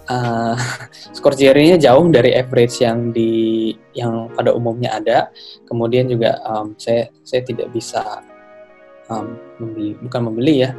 uh, 0.09 0.57
skor 1.15 1.33
GRE-nya 1.33 1.81
jauh 1.81 2.05
dari 2.09 2.37
average 2.37 2.81
yang 2.85 3.09
di 3.09 3.73
yang 3.97 4.29
pada 4.33 4.53
umumnya 4.53 4.97
ada. 4.97 5.17
Kemudian 5.65 6.09
juga 6.09 6.37
um, 6.45 6.77
saya 6.77 7.09
saya 7.25 7.41
tidak 7.45 7.73
bisa 7.73 8.21
um, 9.09 9.37
membeli 9.61 9.97
bukan 10.05 10.21
membeli 10.29 10.69
ya 10.69 10.71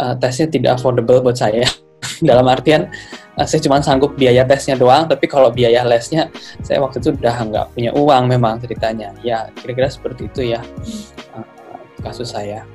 uh, 0.00 0.14
tesnya 0.20 0.48
tidak 0.48 0.80
affordable 0.80 1.20
buat 1.24 1.36
saya. 1.36 1.64
Dalam 2.28 2.46
artian 2.50 2.90
uh, 3.38 3.46
saya 3.46 3.60
cuma 3.62 3.78
sanggup 3.80 4.18
biaya 4.18 4.42
tesnya 4.42 4.74
doang, 4.74 5.06
tapi 5.06 5.30
kalau 5.30 5.52
biaya 5.54 5.86
lesnya 5.86 6.32
saya 6.66 6.82
waktu 6.82 6.98
itu 6.98 7.14
udah 7.14 7.36
nggak 7.46 7.66
punya 7.74 7.90
uang 7.94 8.24
memang 8.26 8.58
ceritanya. 8.58 9.14
Ya 9.22 9.48
kira-kira 9.58 9.88
seperti 9.90 10.26
itu 10.26 10.54
ya 10.56 10.60
uh, 11.36 11.46
kasus 12.02 12.34
saya. 12.34 12.66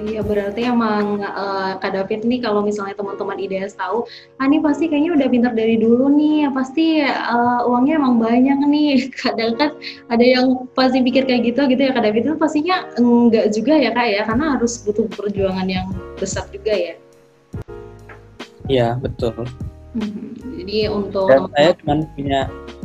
Iya 0.00 0.24
berarti 0.24 0.64
emang 0.64 1.20
uh, 1.20 1.76
Kak 1.76 1.92
David 1.92 2.24
nih 2.24 2.40
kalau 2.40 2.64
misalnya 2.64 2.96
teman-teman 2.96 3.36
IDS 3.36 3.76
tahu, 3.76 4.08
ah 4.40 4.48
ini 4.48 4.56
pasti 4.64 4.88
kayaknya 4.88 5.12
udah 5.12 5.28
pintar 5.28 5.52
dari 5.52 5.76
dulu 5.76 6.08
nih, 6.08 6.48
pasti 6.56 7.04
uh, 7.04 7.68
uangnya 7.68 8.00
emang 8.00 8.16
banyak 8.16 8.64
nih. 8.64 8.92
Kadang 9.20 9.60
kan 9.60 9.76
ada 10.08 10.24
yang 10.24 10.64
pasti 10.72 11.04
pikir 11.04 11.28
kayak 11.28 11.52
gitu 11.52 11.68
gitu 11.68 11.82
ya 11.84 11.92
Kak 11.92 12.00
David 12.08 12.32
itu 12.32 12.36
pastinya 12.40 12.88
enggak 12.96 13.52
juga 13.52 13.76
ya 13.76 13.90
Kak 13.92 14.06
ya, 14.08 14.22
karena 14.24 14.56
harus 14.56 14.80
butuh 14.80 15.04
perjuangan 15.12 15.68
yang 15.68 15.86
besar 16.16 16.48
juga 16.48 16.72
ya. 16.72 16.96
Iya 18.70 18.94
betul. 19.02 19.34
Hmm, 19.90 20.38
jadi 20.62 20.86
untuk 20.86 21.26
Dan 21.26 21.50
saya 21.50 21.74
cuma 21.82 21.94
punya 22.14 22.40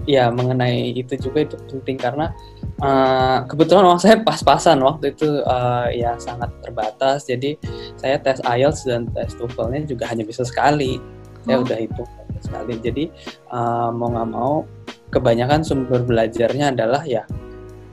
ya 0.10 0.34
mengenai 0.34 0.98
itu 0.98 1.13
juga 1.22 1.46
itu 1.46 1.56
penting 1.70 2.01
karena 2.01 2.34
Uh, 2.75 3.39
kebetulan 3.48 3.88
uang 3.88 4.04
saya 4.04 4.20
pas-pasan 4.20 4.84
waktu 4.84 5.15
itu 5.15 5.39
uh, 5.48 5.88
ya 5.96 6.20
sangat 6.20 6.51
terbatas. 6.60 7.24
Jadi 7.24 7.56
saya 7.96 8.20
tes 8.20 8.44
IELTS 8.44 8.84
dan 8.84 9.08
tes 9.15 9.32
TOEFL-nya 9.39 9.88
juga 9.88 10.12
hanya 10.12 10.27
bisa 10.27 10.44
sekali. 10.44 11.00
Saya 11.48 11.56
oh. 11.56 11.63
udah 11.63 11.77
hitung 11.80 12.10
sekali. 12.44 12.75
Jadi 12.84 13.08
uh, 13.48 13.96
mau 13.96 14.12
nggak 14.12 14.27
mau 14.27 14.68
kebanyakan 15.08 15.63
sumber 15.63 16.04
belajarnya 16.04 16.75
adalah 16.75 17.08
ya 17.08 17.24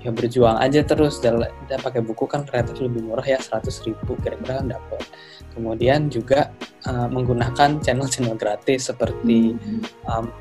ya 0.02 0.10
berjuang 0.10 0.58
aja 0.58 0.82
terus. 0.82 1.22
Dan, 1.22 1.46
dan 1.70 1.78
pakai 1.78 2.02
buku 2.02 2.26
kan 2.26 2.42
relatif 2.50 2.82
lebih 2.82 3.06
murah 3.06 3.22
ya 3.22 3.38
100 3.38 3.86
ribu 3.86 4.18
kira-kira 4.18 4.66
kan 4.66 4.66
dapat 4.66 4.98
kemudian 5.52 6.08
juga 6.08 6.52
uh, 6.88 7.08
menggunakan 7.08 7.80
channel-channel 7.80 8.36
gratis 8.36 8.88
seperti 8.88 9.56
um, 10.08 10.32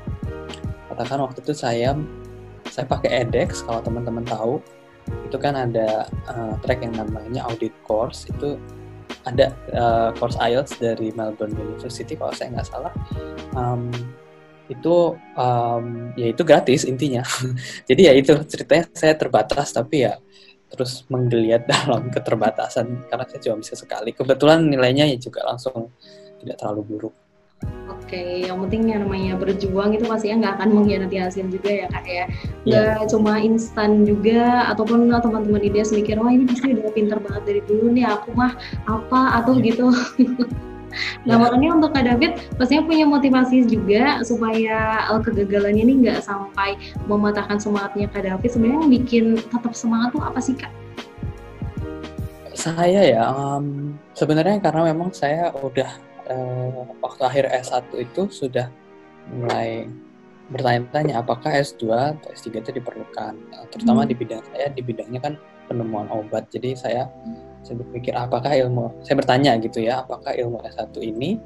katakan 0.92 1.24
waktu 1.24 1.40
itu 1.40 1.54
saya 1.56 1.96
saya 2.72 2.88
pakai 2.88 3.28
edX 3.28 3.60
kalau 3.64 3.84
teman-teman 3.84 4.24
tahu. 4.24 4.60
Itu 5.28 5.36
kan 5.36 5.58
ada 5.58 6.08
uh, 6.30 6.54
track 6.64 6.80
yang 6.86 6.96
namanya 6.96 7.44
audit 7.44 7.74
course. 7.84 8.24
Itu 8.30 8.56
ada 9.28 9.52
uh, 9.76 10.10
course 10.16 10.40
IELTS 10.40 10.80
dari 10.80 11.12
Melbourne 11.12 11.52
University 11.52 12.16
kalau 12.16 12.32
saya 12.32 12.56
nggak 12.56 12.68
salah. 12.68 12.92
Um, 13.52 13.92
itu 14.72 15.12
um, 15.36 16.16
ya 16.16 16.32
itu 16.32 16.42
gratis 16.46 16.88
intinya. 16.88 17.20
Jadi 17.88 18.08
ya 18.08 18.12
itu 18.16 18.32
ceritanya 18.48 18.88
saya 18.96 19.12
terbatas 19.18 19.74
tapi 19.74 20.08
ya 20.08 20.16
terus 20.72 21.04
menggeliat 21.12 21.68
dalam 21.72 22.08
keterbatasan 22.08 23.06
karena 23.06 23.24
saya 23.28 23.40
cuma 23.44 23.60
bisa 23.60 23.76
sekali 23.76 24.10
kebetulan 24.16 24.64
nilainya 24.66 25.04
ya 25.06 25.16
juga 25.20 25.44
langsung 25.44 25.92
tidak 26.40 26.56
terlalu 26.58 26.82
buruk 26.96 27.14
Oke, 27.86 28.42
yang 28.42 28.58
penting 28.66 28.90
yang 28.90 29.06
namanya 29.06 29.38
berjuang 29.38 29.94
itu 29.94 30.02
pastinya 30.10 30.42
nggak 30.42 30.54
akan 30.58 30.68
mengkhianati 30.74 31.16
hasil 31.22 31.46
juga 31.46 31.70
ya 31.70 31.86
kak 31.86 32.02
ya. 32.02 32.10
Iya. 32.10 32.26
Nggak 32.66 32.98
yeah. 32.98 33.08
cuma 33.08 33.32
instan 33.38 33.90
juga, 34.02 34.66
ataupun 34.74 35.06
teman-teman 35.06 35.62
ide 35.62 35.86
mikir, 35.94 36.18
wah 36.18 36.34
ini 36.34 36.44
pasti 36.50 36.74
udah 36.74 36.90
pinter 36.90 37.22
banget 37.22 37.42
dari 37.46 37.60
dulu 37.62 37.94
nih, 37.94 38.04
aku 38.10 38.34
mah 38.34 38.58
apa 38.90 39.20
atau 39.38 39.54
yeah. 39.54 39.64
gitu. 39.70 39.86
nah 41.24 41.36
makanya 41.40 41.68
untuk 41.76 41.90
kak 41.96 42.04
David 42.06 42.32
pastinya 42.56 42.82
punya 42.84 43.04
motivasi 43.08 43.66
juga 43.66 44.20
supaya 44.26 45.08
uh, 45.10 45.20
kegagalannya 45.20 45.82
ini 45.82 45.94
nggak 46.06 46.24
sampai 46.24 46.76
mematahkan 47.06 47.58
semangatnya 47.58 48.08
kak 48.10 48.24
David. 48.26 48.50
Sebenarnya 48.52 48.78
yang 48.84 48.92
bikin 48.92 49.24
tetap 49.38 49.72
semangat 49.74 50.14
tuh 50.14 50.22
apa 50.22 50.40
sih 50.40 50.54
kak? 50.56 50.72
Saya 52.52 53.00
ya, 53.02 53.22
um, 53.32 53.96
sebenarnya 54.12 54.60
karena 54.60 54.92
memang 54.92 55.10
saya 55.10 55.50
udah 55.56 55.90
uh, 56.30 56.84
waktu 57.00 57.22
akhir 57.26 57.44
S1 57.64 57.90
itu 57.96 58.28
sudah 58.30 58.68
mulai 59.32 59.88
bertanya-tanya 60.52 61.24
apakah 61.24 61.48
S2 61.48 61.88
atau 61.88 62.28
S3 62.34 62.60
itu 62.60 62.70
diperlukan 62.76 63.32
terutama 63.72 64.04
hmm. 64.04 64.10
di 64.12 64.14
bidang 64.18 64.42
saya 64.52 64.66
di 64.68 64.82
bidangnya 64.84 65.20
kan 65.22 65.34
penemuan 65.70 66.10
obat 66.12 66.44
jadi 66.52 66.76
saya 66.76 67.02
saya 67.62 67.78
berpikir 67.78 68.12
apakah 68.14 68.52
ilmu 68.52 68.90
saya 69.06 69.16
bertanya 69.18 69.54
gitu 69.62 69.82
ya 69.82 70.02
apakah 70.02 70.34
ilmu 70.34 70.58
S1 70.66 70.92
ini 70.98 71.38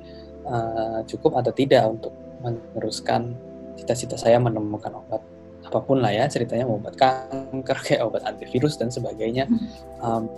uh, 0.48 1.04
cukup 1.04 1.36
atau 1.40 1.52
tidak 1.52 1.84
untuk 1.86 2.12
meneruskan 2.40 3.36
cita-cita 3.76 4.16
saya 4.16 4.40
menemukan 4.40 4.92
obat 4.96 5.20
apa 5.66 5.82
pun 5.82 5.98
lah 5.98 6.14
ya 6.14 6.30
ceritanya 6.30 6.64
mau 6.64 6.78
obat 6.78 6.94
kanker 6.94 7.78
kayak 7.86 8.02
obat 8.06 8.22
antivirus 8.22 8.78
dan 8.78 8.88
sebagainya. 8.88 9.50
Um, 10.00 10.30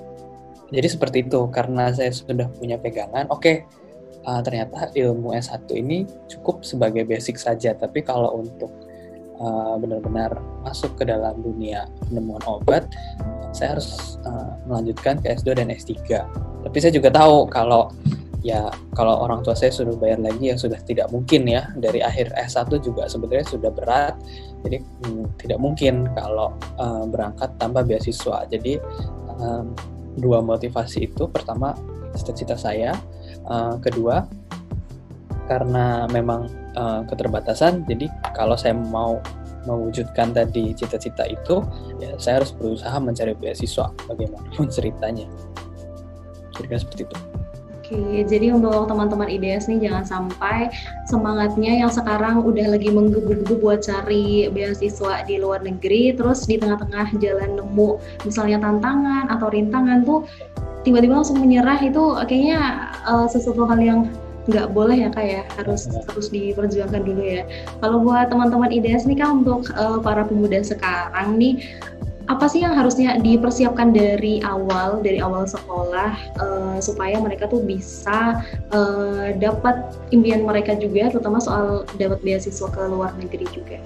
jadi 0.69 0.89
seperti 0.89 1.25
itu 1.29 1.49
karena 1.49 1.93
saya 1.93 2.13
sudah 2.13 2.49
punya 2.53 2.77
pegangan 2.77 3.25
oke 3.33 3.41
okay, 3.41 3.57
uh, 4.29 4.41
ternyata 4.45 4.93
ilmu 4.93 5.33
S1 5.37 5.65
ini 5.77 6.05
cukup 6.29 6.65
sebagai 6.65 7.05
basic 7.09 7.41
saja, 7.41 7.77
tapi 7.77 8.05
kalau 8.05 8.41
untuk 8.41 8.73
uh, 9.41 9.75
benar-benar 9.81 10.37
masuk 10.67 10.95
ke 10.99 11.09
dalam 11.09 11.39
dunia 11.41 11.87
penemuan 12.07 12.43
obat, 12.47 12.87
saya 13.55 13.79
harus 13.79 14.21
uh, 14.29 14.55
melanjutkan 14.69 15.19
ke 15.23 15.33
S2 15.35 15.59
dan 15.59 15.73
S3. 15.73 15.95
Tapi 16.67 16.77
saya 16.79 16.93
juga 16.93 17.09
tahu 17.15 17.49
kalau 17.49 17.91
ya 18.43 18.71
kalau 18.95 19.19
orang 19.27 19.43
tua 19.43 19.55
saya 19.59 19.75
sudah 19.75 19.99
bayar 19.99 20.23
lagi 20.23 20.51
yang 20.51 20.59
sudah 20.61 20.79
tidak 20.87 21.11
mungkin 21.11 21.43
ya 21.47 21.67
dari 21.75 21.99
akhir 21.99 22.31
S1 22.39 22.71
juga 22.79 23.11
sebenarnya 23.11 23.47
sudah 23.51 23.71
berat 23.75 24.15
jadi 24.63 24.79
hmm, 24.79 25.43
tidak 25.43 25.59
mungkin 25.59 26.07
kalau 26.15 26.55
uh, 26.79 27.03
berangkat 27.11 27.51
tanpa 27.59 27.83
beasiswa 27.83 28.47
jadi 28.47 28.79
um, 29.43 29.75
dua 30.19 30.39
motivasi 30.39 31.11
itu 31.11 31.27
pertama 31.27 31.75
cita-cita 32.15 32.55
saya 32.55 32.95
uh, 33.51 33.75
kedua 33.83 34.27
karena 35.51 36.07
memang 36.07 36.47
uh, 36.79 37.03
keterbatasan. 37.11 37.83
Jadi 37.91 38.07
kalau 38.33 38.55
saya 38.55 38.79
mau 38.79 39.19
mewujudkan 39.67 40.33
tadi 40.33 40.73
cita-cita 40.73 41.27
itu 41.29 41.61
ya 42.01 42.15
saya 42.17 42.41
harus 42.41 42.55
berusaha 42.55 42.95
mencari 43.03 43.35
beasiswa 43.35 43.91
bagaimanapun 44.07 44.71
ceritanya. 44.77 45.27
Kira-kira 46.55 46.81
seperti 46.81 47.05
itu. 47.11 47.19
Oke, 47.89 48.21
jadi 48.29 48.53
untuk 48.53 48.85
teman-teman 48.85 49.33
IDS 49.33 49.65
nih 49.65 49.89
jangan 49.89 50.05
sampai 50.05 50.69
semangatnya 51.09 51.81
yang 51.81 51.89
sekarang 51.89 52.45
udah 52.45 52.77
lagi 52.77 52.93
menggebu-gebu 52.93 53.65
buat 53.65 53.81
cari 53.81 54.45
beasiswa 54.53 55.25
di 55.25 55.41
luar 55.41 55.65
negeri, 55.65 56.13
terus 56.13 56.45
di 56.45 56.61
tengah-tengah 56.61 57.17
jalan 57.17 57.57
nemu 57.57 57.97
misalnya 58.29 58.61
tantangan 58.61 59.33
atau 59.33 59.49
rintangan 59.49 60.05
tuh 60.05 60.29
tiba-tiba 60.85 61.17
langsung 61.17 61.41
menyerah 61.41 61.81
itu 61.81 62.13
kayaknya 62.29 62.93
uh, 63.09 63.25
sesuatu 63.25 63.65
hal 63.65 63.81
yang 63.81 64.01
nggak 64.49 64.73
boleh 64.73 65.05
ya 65.05 65.09
kak 65.13 65.27
ya 65.29 65.43
harus 65.61 65.87
ya. 65.93 66.01
harus 66.09 66.27
diperjuangkan 66.33 67.03
dulu 67.05 67.23
ya. 67.23 67.45
Kalau 67.85 68.01
buat 68.01 68.33
teman-teman 68.33 68.73
IDS 68.73 69.05
nih 69.05 69.21
kak 69.21 69.31
untuk 69.45 69.69
uh, 69.77 70.01
para 70.01 70.25
pemuda 70.25 70.65
sekarang 70.65 71.37
nih 71.37 71.61
apa 72.29 72.45
sih 72.45 72.61
yang 72.61 72.77
harusnya 72.77 73.17
dipersiapkan 73.25 73.89
dari 73.89 74.45
awal 74.45 75.01
dari 75.01 75.17
awal 75.17 75.49
sekolah 75.49 76.13
uh, 76.37 76.77
supaya 76.77 77.17
mereka 77.17 77.49
tuh 77.49 77.65
bisa 77.65 78.45
uh, 78.69 79.33
dapat 79.41 79.97
impian 80.13 80.45
mereka 80.45 80.77
juga 80.77 81.09
terutama 81.09 81.41
soal 81.41 81.89
dapat 81.97 82.21
beasiswa 82.21 82.69
ke 82.69 82.83
luar 82.85 83.17
negeri 83.17 83.49
juga. 83.49 83.81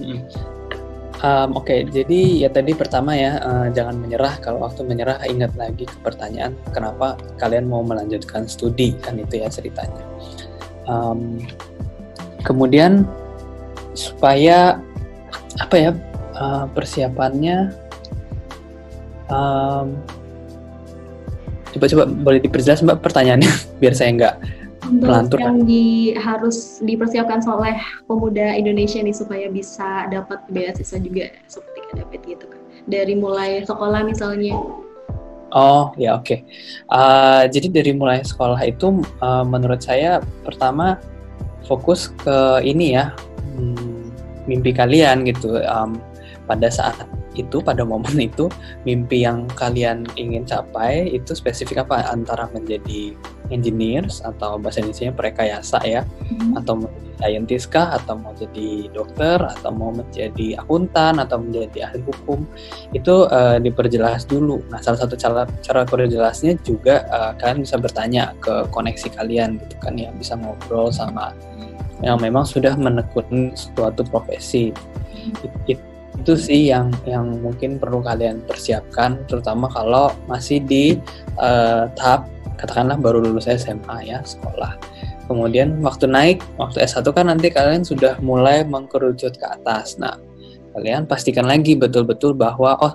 Hmm. 0.00 0.24
Um, 1.20 1.52
Oke, 1.52 1.68
okay. 1.68 1.80
jadi 1.84 2.20
ya 2.44 2.48
tadi 2.48 2.72
pertama 2.72 3.12
ya 3.12 3.36
uh, 3.44 3.68
jangan 3.68 4.00
menyerah. 4.00 4.40
Kalau 4.40 4.64
waktu 4.64 4.88
menyerah 4.88 5.20
ingat 5.28 5.52
lagi 5.52 5.84
ke 5.84 5.96
pertanyaan 6.00 6.56
kenapa 6.72 7.20
kalian 7.36 7.68
mau 7.68 7.84
melanjutkan 7.84 8.48
studi 8.48 8.96
kan 9.04 9.20
itu 9.20 9.44
ya 9.44 9.52
ceritanya. 9.52 10.00
Um, 10.88 11.44
kemudian 12.40 13.04
supaya 13.92 14.80
apa 15.60 15.76
ya 15.76 15.90
uh, 16.40 16.64
persiapannya 16.72 17.68
um, 19.28 20.00
coba-coba 21.76 22.04
boleh 22.08 22.40
diperjelas 22.40 22.80
mbak 22.80 23.04
pertanyaannya 23.04 23.50
biar 23.80 23.92
saya 23.92 24.10
nggak 24.16 24.34
untuk 24.90 25.38
yang 25.38 25.62
di, 25.62 26.12
harus 26.18 26.82
dipersiapkan 26.82 27.40
oleh 27.46 27.78
pemuda 28.10 28.58
Indonesia 28.58 28.98
nih 28.98 29.14
supaya 29.14 29.46
bisa 29.46 30.10
dapat 30.10 30.42
beasiswa 30.50 30.98
juga 30.98 31.30
seperti 31.46 31.80
David 31.94 32.20
gitu 32.26 32.44
kan 32.50 32.60
dari 32.90 33.14
mulai 33.14 33.62
sekolah 33.62 34.02
misalnya 34.02 34.58
Oh 35.50 35.90
ya 35.98 36.14
oke. 36.14 36.30
Okay. 36.30 36.46
Uh, 36.86 37.42
jadi 37.50 37.82
dari 37.82 37.90
mulai 37.90 38.22
sekolah 38.22 38.62
itu 38.62 39.02
uh, 39.18 39.42
menurut 39.42 39.82
saya 39.82 40.22
pertama 40.46 40.94
fokus 41.66 42.14
ke 42.22 42.62
ini 42.62 42.94
ya 42.94 43.10
hmm, 43.58 44.14
mimpi 44.46 44.70
kalian 44.70 45.26
gitu. 45.26 45.58
Um, 45.66 45.98
pada 46.46 46.70
saat 46.70 47.02
itu 47.38 47.62
pada 47.62 47.86
momen 47.86 48.16
itu 48.28 48.50
mimpi 48.82 49.22
yang 49.22 49.46
kalian 49.54 50.06
ingin 50.18 50.42
capai 50.46 51.10
itu 51.10 51.34
spesifik 51.36 51.86
apa? 51.86 52.10
Antara 52.10 52.50
menjadi 52.50 53.14
engineers 53.50 54.22
atau 54.22 54.58
bahasa 54.58 54.82
Indonesia 54.82 55.10
prekayasa 55.14 55.78
ya? 55.82 56.02
Hmm. 56.30 56.54
atau 56.58 56.86
menjadi 56.86 57.10
scientist 57.20 57.66
kah? 57.68 57.98
Atau 57.98 58.18
mau 58.18 58.32
jadi 58.34 58.88
dokter? 58.90 59.38
Atau 59.38 59.70
mau 59.74 59.90
menjadi 59.92 60.58
akuntan? 60.62 61.20
Atau 61.20 61.42
menjadi 61.42 61.90
ahli 61.90 62.00
hukum? 62.06 62.46
Itu 62.96 63.28
uh, 63.28 63.58
diperjelas 63.60 64.26
dulu. 64.26 64.62
Nah 64.72 64.80
salah 64.80 65.04
satu 65.04 65.14
cara 65.14 65.44
cara 65.60 65.82
perjelasnya 65.84 66.58
juga 66.64 67.04
uh, 67.10 67.32
kalian 67.36 67.62
bisa 67.62 67.76
bertanya 67.76 68.32
ke 68.40 68.66
koneksi 68.72 69.08
kalian 69.14 69.60
gitu 69.60 69.76
kan 69.82 69.94
ya. 69.98 70.10
Bisa 70.16 70.34
ngobrol 70.38 70.90
sama 70.90 71.34
yang 72.00 72.16
memang 72.16 72.48
sudah 72.48 72.74
menekuni 72.80 73.52
suatu 73.52 74.00
profesi. 74.08 74.72
It, 75.44 75.76
it, 75.76 75.80
itu 76.20 76.36
sih 76.36 76.68
yang 76.68 76.92
yang 77.08 77.40
mungkin 77.40 77.80
perlu 77.80 78.04
kalian 78.04 78.44
persiapkan 78.44 79.24
terutama 79.24 79.72
kalau 79.72 80.12
masih 80.28 80.60
di 80.60 81.00
uh, 81.40 81.88
tahap 81.96 82.28
katakanlah 82.60 83.00
baru 83.00 83.24
lulus 83.24 83.48
SMA 83.48 84.04
ya 84.04 84.20
sekolah. 84.20 84.76
Kemudian 85.24 85.80
waktu 85.80 86.04
naik 86.04 86.44
waktu 86.60 86.84
S1 86.84 87.08
kan 87.16 87.32
nanti 87.32 87.48
kalian 87.48 87.80
sudah 87.80 88.20
mulai 88.20 88.60
mengkerucut 88.68 89.40
ke 89.40 89.46
atas. 89.48 89.96
Nah 89.96 90.20
kalian 90.76 91.08
pastikan 91.08 91.48
lagi 91.48 91.72
betul-betul 91.72 92.36
bahwa 92.36 92.76
oh 92.84 92.92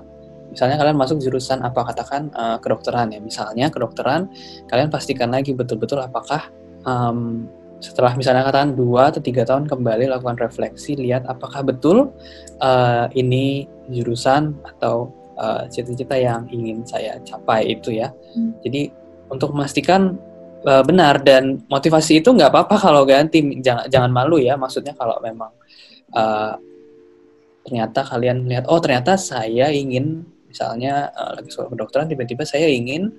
misalnya 0.53 0.77
kalian 0.77 0.95
masuk 0.95 1.17
jurusan 1.19 1.65
apa 1.65 1.81
katakan 1.81 2.29
uh, 2.37 2.61
kedokteran 2.61 3.09
ya. 3.09 3.17
Misalnya 3.17 3.73
kedokteran 3.73 4.29
kalian 4.69 4.93
pastikan 4.93 5.33
lagi 5.33 5.57
betul-betul 5.57 5.97
apakah 5.97 6.45
um, 6.85 7.49
setelah 7.85 8.17
misalnya 8.17 8.41
katakan 8.49 8.73
dua 8.73 9.13
atau 9.13 9.21
tiga 9.21 9.45
tahun 9.45 9.69
kembali 9.69 10.09
lakukan 10.09 10.41
refleksi 10.41 10.97
lihat 10.97 11.29
apakah 11.29 11.61
betul 11.61 12.09
uh, 12.57 13.05
ini 13.13 13.69
jurusan 13.93 14.57
atau 14.65 15.13
uh, 15.37 15.69
cita-cita 15.69 16.17
yang 16.17 16.49
ingin 16.49 16.81
saya 16.81 17.21
capai 17.21 17.77
itu 17.77 17.93
ya. 17.93 18.09
Hmm. 18.33 18.57
jadi 18.65 18.89
untuk 19.29 19.53
memastikan 19.53 20.17
uh, 20.65 20.83
benar 20.85 21.21
dan 21.21 21.61
motivasi 21.69 22.25
itu 22.25 22.33
nggak 22.33 22.49
apa-apa 22.49 22.75
kalau 22.81 23.05
ganti. 23.05 23.41
Jangan 23.61 23.85
jangan 23.89 24.11
malu 24.11 24.41
ya 24.41 24.57
maksudnya 24.57 24.97
kalau 24.97 25.17
memang 25.21 25.53
uh, 26.17 26.57
ternyata 27.65 28.05
kalian 28.05 28.45
melihat 28.45 28.65
oh 28.69 28.77
ternyata 28.77 29.17
saya 29.17 29.69
ingin 29.73 30.25
misalnya 30.49 31.09
uh, 31.13 31.37
lagi 31.37 31.49
sekolah 31.49 31.73
kedokteran 31.73 32.07
tiba-tiba 32.09 32.45
saya 32.45 32.69
ingin 32.69 33.09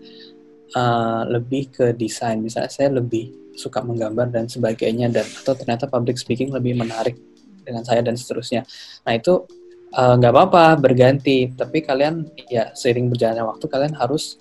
uh, 0.75 1.23
lebih 1.27 1.71
ke 1.71 1.87
desain. 1.95 2.39
Misalnya 2.43 2.71
saya 2.71 2.91
lebih 2.95 3.46
suka 3.57 3.81
menggambar 3.83 4.31
dan 4.31 4.47
sebagainya 4.47 5.09
dan 5.11 5.25
atau 5.25 5.57
ternyata 5.57 5.89
public 5.89 6.21
speaking 6.21 6.53
lebih 6.53 6.77
menarik 6.77 7.17
dengan 7.65 7.83
saya 7.83 8.05
dan 8.05 8.15
seterusnya. 8.15 8.63
Nah 9.09 9.13
itu 9.17 9.43
eh, 9.91 10.15
nggak 10.21 10.33
uh, 10.33 10.37
apa-apa 10.37 10.79
berganti, 10.79 11.51
tapi 11.57 11.83
kalian 11.83 12.29
ya 12.47 12.71
seiring 12.77 13.11
berjalannya 13.11 13.43
waktu 13.43 13.67
kalian 13.67 13.97
harus 13.99 14.39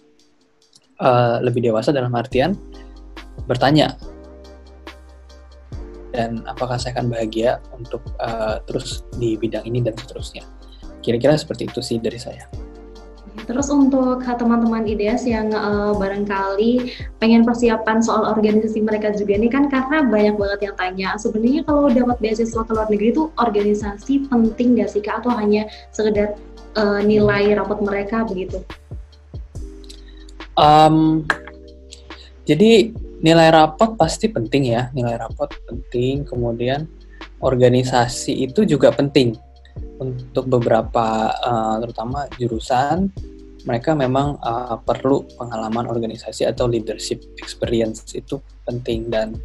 uh, 1.02 1.42
lebih 1.42 1.66
dewasa 1.66 1.90
dalam 1.90 2.14
artian 2.14 2.54
bertanya 3.50 3.98
dan 6.16 6.48
apakah 6.48 6.80
saya 6.80 6.96
akan 6.96 7.12
bahagia 7.12 7.60
untuk 7.76 8.00
uh, 8.24 8.64
terus 8.64 9.04
di 9.20 9.36
bidang 9.36 9.68
ini 9.68 9.84
dan 9.84 10.00
seterusnya. 10.00 10.48
Kira-kira 11.04 11.36
seperti 11.36 11.68
itu 11.68 11.84
sih 11.84 12.00
dari 12.00 12.18
saya. 12.18 12.48
Terus 13.46 13.70
untuk 13.70 14.26
teman-teman 14.26 14.90
IDS 14.90 15.30
yang 15.30 15.54
uh, 15.54 15.94
barangkali 15.94 16.98
pengen 17.22 17.46
persiapan 17.46 18.02
soal 18.02 18.26
organisasi 18.26 18.82
mereka 18.82 19.14
juga 19.14 19.38
ini 19.38 19.48
kan 19.48 19.70
karena 19.70 20.02
banyak 20.06 20.36
banget 20.36 20.60
yang 20.66 20.76
tanya 20.76 21.10
sebenarnya 21.22 21.62
kalau 21.64 21.88
dapat 21.94 22.18
beasiswa 22.18 22.62
ke 22.66 22.72
luar 22.74 22.90
negeri 22.90 23.10
itu 23.14 23.24
organisasi 23.38 24.14
penting 24.28 24.82
gak 24.82 24.90
sih 24.90 25.02
kak? 25.06 25.22
Atau 25.22 25.32
hanya 25.38 25.70
sekedar 25.94 26.34
uh, 26.74 27.00
nilai 27.06 27.54
rapot 27.54 27.80
mereka? 27.86 28.26
Begitu? 28.26 28.66
Um, 30.58 31.30
jadi 32.50 32.90
nilai 33.22 33.50
rapot 33.54 33.94
pasti 33.94 34.26
penting 34.26 34.74
ya 34.74 34.90
nilai 34.98 35.22
rapot 35.22 35.54
penting. 35.70 36.26
Kemudian 36.26 36.90
organisasi 37.46 38.50
itu 38.50 38.66
juga 38.66 38.90
penting 38.90 39.38
untuk 40.00 40.48
beberapa 40.50 41.30
uh, 41.32 41.76
terutama 41.84 42.28
jurusan 42.40 43.12
mereka 43.66 43.98
memang 43.98 44.38
uh, 44.46 44.78
perlu 44.82 45.26
pengalaman 45.38 45.90
organisasi 45.90 46.46
atau 46.46 46.70
leadership 46.70 47.22
experience 47.42 48.06
itu 48.14 48.38
penting 48.66 49.10
dan 49.10 49.38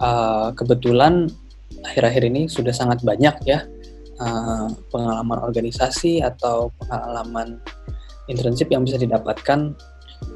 uh, 0.00 0.50
kebetulan 0.56 1.28
akhir-akhir 1.84 2.22
ini 2.26 2.48
sudah 2.48 2.72
sangat 2.72 3.04
banyak 3.04 3.36
ya 3.44 3.62
uh, 4.18 4.68
pengalaman 4.90 5.38
organisasi 5.44 6.24
atau 6.24 6.72
pengalaman 6.80 7.60
internship 8.28 8.68
yang 8.68 8.84
bisa 8.84 9.00
didapatkan 9.00 9.72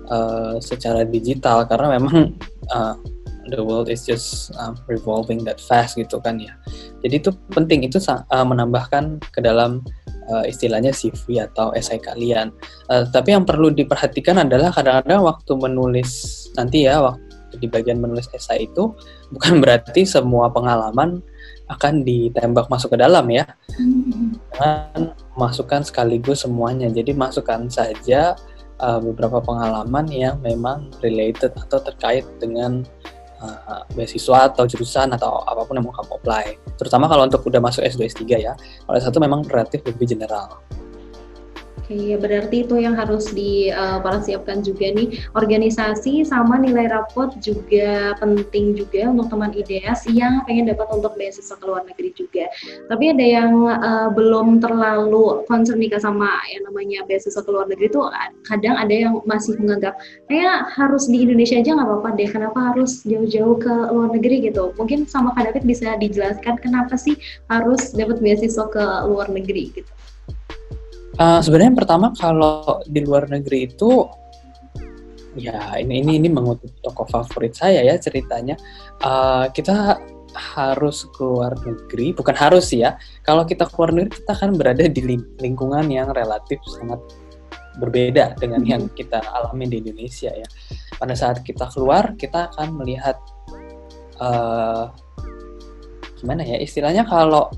uh, 0.09 0.57
secara 0.59 1.05
digital. 1.07 1.68
Karena 1.68 1.99
memang 1.99 2.37
uh, 2.73 2.95
the 3.50 3.62
world 3.62 3.90
is 3.90 4.07
just 4.07 4.55
uh, 4.59 4.74
revolving 4.87 5.42
that 5.42 5.59
fast 5.59 5.98
gitu 5.98 6.22
kan 6.22 6.38
ya. 6.38 6.55
Jadi 7.02 7.14
itu 7.18 7.31
penting 7.50 7.83
itu 7.83 7.98
uh, 8.07 8.22
menambahkan 8.46 9.18
ke 9.35 9.40
dalam 9.42 9.83
uh, 10.31 10.44
istilahnya 10.46 10.94
CV 10.94 11.42
atau 11.42 11.74
esai 11.74 11.98
kalian. 11.98 12.55
Uh, 12.87 13.09
tapi 13.11 13.35
yang 13.35 13.42
perlu 13.42 13.74
diperhatikan 13.74 14.38
adalah 14.46 14.70
kadang-kadang 14.70 15.26
waktu 15.26 15.52
menulis 15.59 16.44
nanti 16.55 16.87
ya 16.87 17.02
waktu 17.02 17.59
di 17.61 17.68
bagian 17.68 18.00
menulis 18.00 18.33
esai 18.33 18.64
itu 18.64 18.96
bukan 19.28 19.61
berarti 19.61 20.09
semua 20.09 20.48
pengalaman 20.48 21.20
akan 21.68 22.05
ditembak 22.05 22.68
masuk 22.68 22.96
ke 22.96 22.98
dalam 23.00 23.24
ya. 23.33 23.44
Jangan 24.57 25.16
masukkan 25.37 25.81
sekaligus 25.85 26.44
semuanya. 26.44 26.88
Jadi 26.92 27.16
masukkan 27.16 27.64
saja 27.68 28.37
uh, 28.81 29.00
beberapa 29.00 29.40
pengalaman 29.40 30.05
yang 30.11 30.37
memang 30.44 30.92
related 31.00 31.52
atau 31.57 31.81
terkait 31.81 32.26
dengan 32.42 32.85
uh, 33.42 33.83
beasiswa 33.92 34.48
atau 34.55 34.64
jurusan 34.64 35.11
atau 35.12 35.42
apa 35.42 35.66
pun 35.66 35.74
yang 35.78 35.87
mau 35.87 35.94
kamu 35.94 36.18
apply. 36.22 36.44
Terutama 36.78 37.11
kalau 37.11 37.26
untuk 37.26 37.42
udah 37.42 37.61
masuk 37.61 37.83
S2 37.83 38.09
S3 38.14 38.22
ya. 38.38 38.55
Kalau 38.57 38.96
S1 38.96 39.16
memang 39.18 39.42
relatif 39.50 39.83
lebih 39.83 40.07
general. 40.14 40.62
Oke, 41.83 42.14
berarti 42.14 42.62
itu 42.62 42.79
yang 42.79 42.95
harus 42.95 43.35
dipersiapkan 43.35 44.62
uh, 44.62 44.64
juga 44.64 44.87
nih. 44.95 45.18
Organisasi 45.35 46.23
sama 46.23 46.55
nilai 46.62 46.87
rapot 46.87 47.35
juga 47.42 48.14
penting 48.23 48.79
juga 48.79 49.11
untuk 49.11 49.27
teman 49.35 49.51
IDS 49.51 50.07
yang 50.14 50.47
pengen 50.47 50.71
dapat 50.71 50.87
untuk 50.95 51.18
beasiswa 51.18 51.59
ke 51.59 51.64
luar 51.66 51.83
negeri 51.83 52.14
juga. 52.14 52.47
Tapi 52.87 53.05
ada 53.11 53.27
yang 53.27 53.66
uh, 53.66 54.14
belum 54.14 54.62
terlalu 54.62 55.42
concern 55.51 55.83
nih 55.83 55.90
sama 55.99 56.31
yang 56.55 56.71
namanya 56.71 57.03
beasiswa 57.11 57.42
ke 57.42 57.51
luar 57.51 57.66
negeri 57.66 57.90
itu 57.90 58.01
kadang 58.47 58.79
ada 58.79 58.95
yang 58.95 59.18
masih 59.27 59.59
menganggap 59.59 59.99
kayak 60.31 60.71
harus 60.79 61.11
di 61.11 61.27
Indonesia 61.27 61.59
aja 61.59 61.75
nggak 61.75 61.88
apa-apa 61.99 62.14
deh. 62.14 62.31
Kenapa 62.31 62.59
harus 62.71 63.03
jauh-jauh 63.03 63.59
ke 63.59 63.75
luar 63.90 64.14
negeri 64.14 64.47
gitu? 64.47 64.71
Mungkin 64.79 65.11
sama 65.11 65.35
Kak 65.35 65.51
David 65.51 65.66
bisa 65.66 65.99
dijelaskan 65.99 66.62
kenapa 66.62 66.95
sih 66.95 67.18
harus 67.51 67.90
dapat 67.90 68.23
beasiswa 68.23 68.71
ke 68.71 68.85
luar 69.11 69.27
negeri 69.35 69.75
gitu? 69.75 69.90
Uh, 71.20 71.44
sebenarnya 71.44 71.77
yang 71.77 71.81
pertama 71.81 72.07
kalau 72.16 72.81
di 72.88 73.05
luar 73.05 73.29
negeri 73.29 73.68
itu 73.68 74.09
ya 75.37 75.77
ini 75.81 76.05
ini 76.05 76.20
ini 76.20 76.29
mengutip 76.29 76.72
toko 76.81 77.05
favorit 77.09 77.53
saya 77.53 77.85
ya 77.85 77.96
ceritanya. 78.01 78.57
Uh, 79.05 79.53
kita 79.53 80.01
harus 80.33 81.05
keluar 81.12 81.53
negeri 81.61 82.16
bukan 82.16 82.33
harus 82.33 82.72
ya. 82.72 82.96
Kalau 83.20 83.44
kita 83.44 83.68
keluar 83.68 83.92
negeri 83.92 84.25
kita 84.25 84.33
akan 84.33 84.57
berada 84.57 84.85
di 84.88 85.01
lingkungan 85.40 85.92
yang 85.92 86.09
relatif 86.16 86.59
sangat 86.81 87.01
berbeda 87.77 88.37
dengan 88.37 88.61
yang 88.64 88.83
mm-hmm. 88.85 88.96
kita 88.96 89.20
alami 89.33 89.68
di 89.68 89.77
Indonesia 89.85 90.33
ya. 90.33 90.48
Pada 90.96 91.12
saat 91.12 91.44
kita 91.44 91.68
keluar 91.72 92.16
kita 92.16 92.53
akan 92.53 92.81
melihat 92.81 93.16
uh, 94.20 94.92
gimana 96.20 96.46
ya 96.46 96.57
istilahnya 96.61 97.05
kalau 97.05 97.51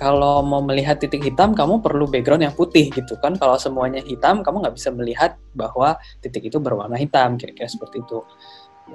kalau 0.00 0.40
mau 0.40 0.64
melihat 0.64 0.96
titik 0.96 1.20
hitam 1.20 1.52
kamu 1.52 1.84
perlu 1.84 2.08
background 2.08 2.48
yang 2.48 2.56
putih 2.56 2.88
gitu 2.88 3.20
kan. 3.20 3.36
Kalau 3.36 3.60
semuanya 3.60 4.00
hitam 4.00 4.40
kamu 4.40 4.64
nggak 4.64 4.74
bisa 4.80 4.88
melihat 4.96 5.36
bahwa 5.52 6.00
titik 6.24 6.48
itu 6.48 6.56
berwarna 6.56 6.96
hitam 6.96 7.36
kira-kira 7.36 7.68
seperti 7.68 8.00
itu. 8.00 8.24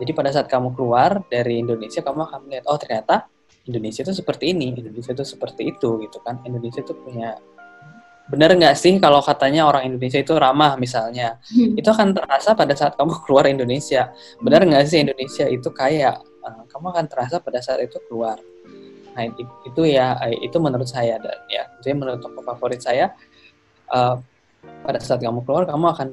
Jadi 0.01 0.11
pada 0.17 0.33
saat 0.33 0.49
kamu 0.49 0.73
keluar 0.73 1.21
dari 1.29 1.61
Indonesia 1.61 2.01
kamu 2.01 2.25
akan 2.25 2.39
melihat 2.49 2.65
oh 2.65 2.81
ternyata 2.81 3.29
Indonesia 3.69 4.01
itu 4.01 4.17
seperti 4.17 4.57
ini 4.57 4.73
Indonesia 4.73 5.13
itu 5.13 5.21
seperti 5.21 5.77
itu 5.77 6.01
gitu 6.01 6.17
kan. 6.25 6.41
Indonesia 6.41 6.81
itu 6.81 6.97
punya 6.97 7.37
benar 8.25 8.57
nggak 8.57 8.73
sih 8.73 8.97
kalau 8.97 9.21
katanya 9.21 9.69
orang 9.69 9.85
Indonesia 9.85 10.17
itu 10.17 10.33
ramah 10.33 10.73
misalnya. 10.81 11.37
Hmm. 11.53 11.77
itu 11.77 11.85
akan 11.85 12.17
terasa 12.17 12.57
pada 12.57 12.73
saat 12.73 12.97
kamu 12.97 13.13
keluar 13.29 13.45
Indonesia. 13.45 14.09
Benar 14.41 14.65
nggak 14.65 14.89
sih 14.89 15.05
Indonesia 15.05 15.45
itu 15.45 15.69
kaya 15.69 16.17
uh, 16.17 16.65
kamu 16.65 16.97
akan 16.97 17.05
terasa 17.05 17.37
pada 17.37 17.61
saat 17.61 17.85
itu 17.85 18.01
keluar 18.09 18.41
Nah 19.15 19.23
itu 19.39 19.81
ya 19.87 20.19
eh, 20.27 20.35
itu 20.43 20.57
menurut 20.59 20.85
saya 20.85 21.15
dan 21.17 21.39
ya 21.47 21.63
itu 21.79 21.95
menurut 21.95 22.19
toko 22.19 22.43
favorit 22.43 22.83
saya 22.83 23.15
uh, 23.89 24.19
pada 24.83 24.99
saat 24.99 25.23
kamu 25.23 25.47
keluar 25.47 25.63
kamu 25.63 25.85
akan 25.95 26.09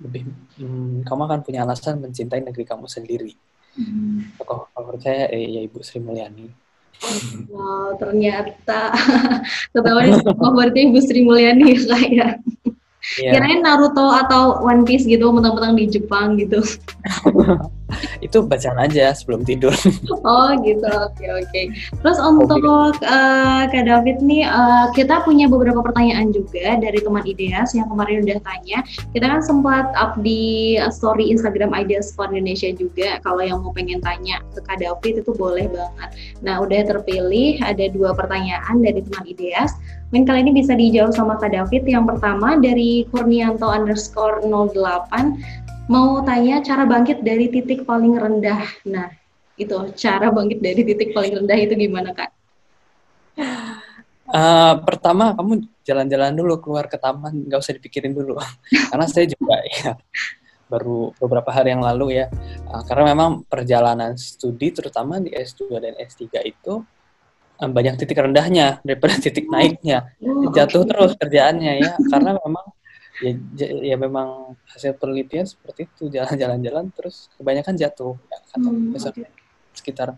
lebih 0.00 0.26
hmm, 0.58 1.04
kamu 1.04 1.20
akan 1.28 1.40
punya 1.44 1.62
alasan 1.62 2.00
mencintai 2.00 2.40
negeri 2.40 2.64
kamu 2.64 2.88
sendiri. 2.88 3.36
Hmm. 3.76 4.32
Tokoh 4.40 4.72
favorit 4.72 5.04
saya 5.04 5.28
eh, 5.30 5.44
ya 5.44 5.60
Ibu 5.68 5.78
Sri 5.84 6.00
Mulyani. 6.00 6.48
Wow 7.52 8.00
ternyata 8.00 8.94
ketahuan 9.76 10.16
favoritnya 10.24 10.82
Ibu 10.88 10.98
Sri 11.04 11.20
Mulyani 11.22 11.76
kayak. 11.92 12.40
Yeah. 13.20 13.36
Kirain 13.36 13.60
Naruto 13.60 14.08
atau 14.16 14.64
One 14.64 14.88
Piece 14.88 15.04
gitu, 15.04 15.28
mentang-mentang 15.28 15.76
di 15.76 15.92
Jepang 15.92 16.40
gitu. 16.40 16.64
itu 18.26 18.38
bacaan 18.44 18.78
aja 18.78 19.12
sebelum 19.14 19.42
tidur. 19.42 19.74
oh 20.28 20.50
gitu, 20.62 20.86
oke 20.86 21.14
okay, 21.16 21.28
oke. 21.30 21.48
Okay. 21.50 21.64
Terus 22.00 22.18
untuk 22.20 22.60
uh, 22.64 23.62
Kak 23.68 23.84
David 23.84 24.20
nih, 24.22 24.46
uh, 24.48 24.90
kita 24.92 25.22
punya 25.22 25.46
beberapa 25.50 25.80
pertanyaan 25.80 26.30
juga 26.34 26.78
dari 26.78 26.98
teman 27.00 27.24
Ideas 27.24 27.72
yang 27.72 27.88
kemarin 27.88 28.26
udah 28.26 28.38
tanya. 28.44 28.84
Kita 29.16 29.26
kan 29.26 29.40
sempat 29.40 29.90
up 29.96 30.18
di 30.20 30.76
story 30.92 31.32
Instagram 31.32 31.72
Ideas 31.72 32.12
for 32.12 32.28
Indonesia 32.28 32.70
juga. 32.74 33.18
Kalau 33.24 33.42
yang 33.42 33.64
mau 33.64 33.72
pengen 33.72 34.04
tanya 34.04 34.44
ke 34.52 34.60
Kak 34.64 34.80
David 34.82 35.24
itu 35.24 35.32
boleh 35.32 35.66
banget. 35.70 36.10
Nah 36.44 36.60
udah 36.60 36.80
terpilih 36.84 37.58
ada 37.64 37.88
dua 37.90 38.12
pertanyaan 38.12 38.80
dari 38.84 39.00
teman 39.00 39.24
Ideas. 39.24 39.72
Mungkin 40.14 40.30
kali 40.30 40.40
ini 40.46 40.52
bisa 40.62 40.78
dijawab 40.78 41.10
sama 41.10 41.34
Kak 41.42 41.50
David. 41.50 41.90
Yang 41.90 42.14
pertama 42.14 42.54
dari 42.62 43.02
Kurnianto 43.10 43.66
underscore 43.66 44.46
08 44.46 45.63
mau 45.90 46.24
tanya 46.24 46.64
cara 46.64 46.88
bangkit 46.88 47.20
dari 47.20 47.52
titik 47.52 47.84
paling 47.84 48.16
rendah. 48.16 48.64
Nah, 48.88 49.12
itu 49.60 49.76
cara 49.94 50.32
bangkit 50.32 50.58
dari 50.60 50.82
titik 50.82 51.12
paling 51.12 51.44
rendah 51.44 51.58
itu 51.60 51.74
gimana 51.76 52.10
kak? 52.16 52.30
Uh, 54.24 54.80
pertama 54.82 55.36
kamu 55.36 55.68
jalan-jalan 55.84 56.32
dulu 56.32 56.54
keluar 56.58 56.88
ke 56.88 56.96
taman, 56.96 57.44
nggak 57.44 57.60
usah 57.60 57.76
dipikirin 57.76 58.16
dulu. 58.16 58.40
karena 58.90 59.06
saya 59.06 59.28
juga 59.28 59.60
ya 59.68 59.92
baru 60.64 61.12
beberapa 61.20 61.52
hari 61.52 61.76
yang 61.76 61.84
lalu 61.84 62.24
ya. 62.24 62.32
Uh, 62.66 62.82
karena 62.88 63.12
memang 63.12 63.44
perjalanan 63.44 64.16
studi 64.16 64.72
terutama 64.72 65.20
di 65.20 65.30
S2 65.30 65.68
dan 65.76 65.94
S3 66.00 66.40
itu 66.48 66.80
um, 67.60 67.70
banyak 67.70 68.00
titik 68.00 68.18
rendahnya 68.18 68.80
daripada 68.82 69.14
titik 69.24 69.46
naiknya. 69.52 70.16
Oh, 70.24 70.50
Jatuh 70.50 70.88
terus 70.88 71.12
kerjaannya 71.20 71.72
ya 71.84 71.92
karena 72.08 72.40
memang 72.40 72.73
ya, 73.22 73.30
ya 73.94 73.96
memang 74.00 74.58
hasil 74.70 74.98
penelitian 74.98 75.46
seperti 75.46 75.86
itu 75.86 76.10
jalan-jalan-jalan 76.10 76.90
terus 76.90 77.30
kebanyakan 77.38 77.74
jatuh 77.78 78.14
ya, 78.26 78.38
kata 78.50 78.68
hmm, 78.70 78.96
okay. 78.98 79.28
sekitar 79.74 80.08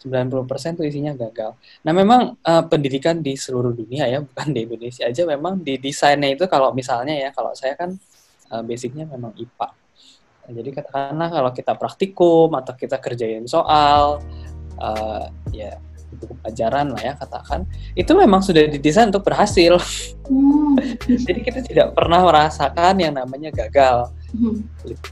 90% 0.00 0.80
tuh 0.80 0.86
isinya 0.88 1.12
gagal. 1.12 1.52
Nah 1.84 1.92
memang 1.92 2.40
uh, 2.40 2.64
pendidikan 2.64 3.20
di 3.20 3.36
seluruh 3.36 3.76
dunia 3.76 4.08
ya 4.08 4.24
bukan 4.24 4.48
di 4.48 4.64
Indonesia 4.64 5.04
aja 5.04 5.22
memang 5.28 5.60
di 5.60 5.76
desainnya 5.76 6.32
itu 6.32 6.48
kalau 6.48 6.72
misalnya 6.72 7.12
ya 7.12 7.28
kalau 7.36 7.52
saya 7.52 7.76
kan 7.76 7.92
uh, 8.48 8.62
basicnya 8.64 9.04
memang 9.04 9.36
IPA. 9.36 9.68
Nah, 10.40 10.52
jadi 10.56 10.70
katakanlah 10.72 11.28
kalau 11.28 11.50
kita 11.52 11.72
praktikum 11.76 12.48
atau 12.56 12.72
kita 12.74 12.96
kerjain 12.96 13.44
soal 13.44 14.24
uh, 14.80 15.28
ya 15.52 15.76
buku 16.18 16.34
pelajaran 16.42 16.92
lah 16.94 17.02
ya 17.02 17.14
katakan. 17.14 17.66
Itu 17.94 18.16
memang 18.18 18.42
sudah 18.42 18.66
didesain 18.66 19.10
untuk 19.10 19.26
berhasil. 19.26 19.78
Hmm. 20.26 20.74
jadi 21.26 21.40
kita 21.42 21.60
tidak 21.66 21.88
pernah 21.94 22.26
merasakan 22.26 22.94
yang 22.98 23.14
namanya 23.14 23.50
gagal. 23.54 24.10
Hmm. 24.30 24.62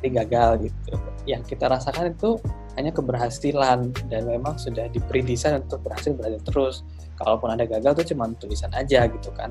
gagal 0.03 0.71
gitu. 0.71 0.93
Yang 1.27 1.43
kita 1.55 1.71
rasakan 1.71 2.15
itu 2.15 2.39
hanya 2.79 2.91
keberhasilan. 2.91 3.91
Dan 4.11 4.23
memang 4.27 4.59
sudah 4.59 4.87
diberi 4.91 5.23
desain 5.23 5.59
untuk 5.59 5.83
berhasil 5.83 6.15
berhasil 6.15 6.41
terus. 6.47 6.77
Kalaupun 7.19 7.51
ada 7.55 7.67
gagal 7.67 8.03
itu 8.03 8.15
cuma 8.15 8.31
tulisan 8.39 8.71
aja 8.75 9.07
gitu 9.11 9.31
kan. 9.35 9.51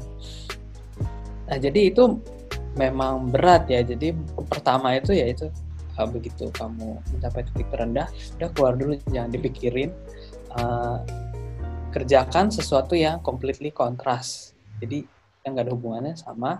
Nah 1.47 1.57
jadi 1.59 1.91
itu 1.91 2.19
memang 2.79 3.31
berat 3.31 3.67
ya. 3.67 3.83
Jadi 3.83 4.15
pertama 4.47 4.95
itu 4.95 5.11
ya 5.11 5.27
itu 5.27 5.49
begitu 6.05 6.53
kamu 6.53 7.01
mencapai 7.09 7.41
titik 7.49 7.73
terendah 7.73 8.05
udah 8.37 8.49
keluar 8.53 8.77
dulu 8.77 8.93
jangan 9.09 9.33
dipikirin. 9.33 9.89
Uh, 10.53 11.01
kerjakan 11.91 12.51
sesuatu 12.51 12.93
yang 12.93 13.23
completely 13.23 13.71
kontras. 13.71 14.53
Jadi 14.77 15.03
yang 15.43 15.55
nggak 15.55 15.65
ada 15.67 15.73
hubungannya 15.73 16.15
sama 16.19 16.59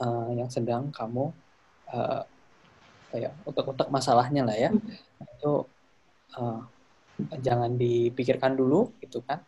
uh, 0.00 0.30
yang 0.32 0.48
sedang 0.48 0.94
kamu 0.94 1.34
uh, 1.90 2.22
kayak 3.10 3.32
utak-utak 3.44 3.90
masalahnya 3.90 4.46
lah 4.46 4.56
ya. 4.56 4.70
Hmm. 4.70 4.80
Itu 5.38 5.66
uh, 6.38 6.60
jangan 7.42 7.74
dipikirkan 7.76 8.54
dulu 8.54 8.94
gitu 9.02 9.20
kan. 9.26 9.42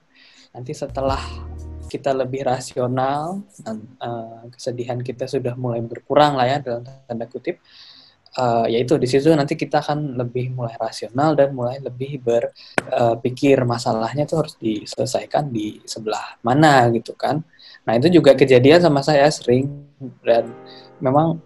Nanti 0.52 0.76
setelah 0.76 1.20
kita 1.88 2.12
lebih 2.16 2.44
rasional, 2.44 3.44
uh, 3.64 4.42
kesedihan 4.52 5.00
kita 5.00 5.28
sudah 5.28 5.56
mulai 5.56 5.80
berkurang 5.84 6.36
lah 6.36 6.48
ya 6.48 6.58
dalam 6.60 6.84
tanda 6.84 7.28
kutip 7.28 7.60
uh, 7.60 7.91
yaitu 8.68 8.96
di 8.96 9.04
situ 9.04 9.28
nanti 9.36 9.60
kita 9.60 9.84
akan 9.84 10.16
lebih 10.16 10.56
mulai 10.56 10.72
rasional 10.80 11.36
dan 11.36 11.52
mulai 11.52 11.76
lebih 11.84 12.16
berpikir 12.24 13.60
uh, 13.60 13.68
masalahnya 13.68 14.24
itu 14.24 14.36
harus 14.40 14.54
diselesaikan 14.56 15.52
di 15.52 15.84
sebelah 15.84 16.40
mana 16.40 16.88
gitu 16.96 17.12
kan. 17.12 17.44
Nah 17.84 17.92
itu 18.00 18.08
juga 18.08 18.32
kejadian 18.32 18.80
sama 18.80 19.04
saya 19.04 19.28
sering 19.28 19.68
dan 20.24 20.48
memang 21.04 21.36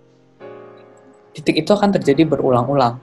titik 1.34 1.58
itu 1.66 1.70
akan 1.74 1.90
terjadi 1.98 2.22
berulang-ulang. 2.22 3.02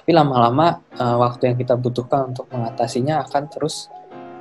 Tapi 0.00 0.10
lama-lama 0.16 0.80
uh, 0.96 1.16
waktu 1.20 1.52
yang 1.52 1.56
kita 1.60 1.76
butuhkan 1.76 2.32
untuk 2.32 2.48
mengatasinya 2.48 3.20
akan 3.28 3.52
terus 3.52 3.92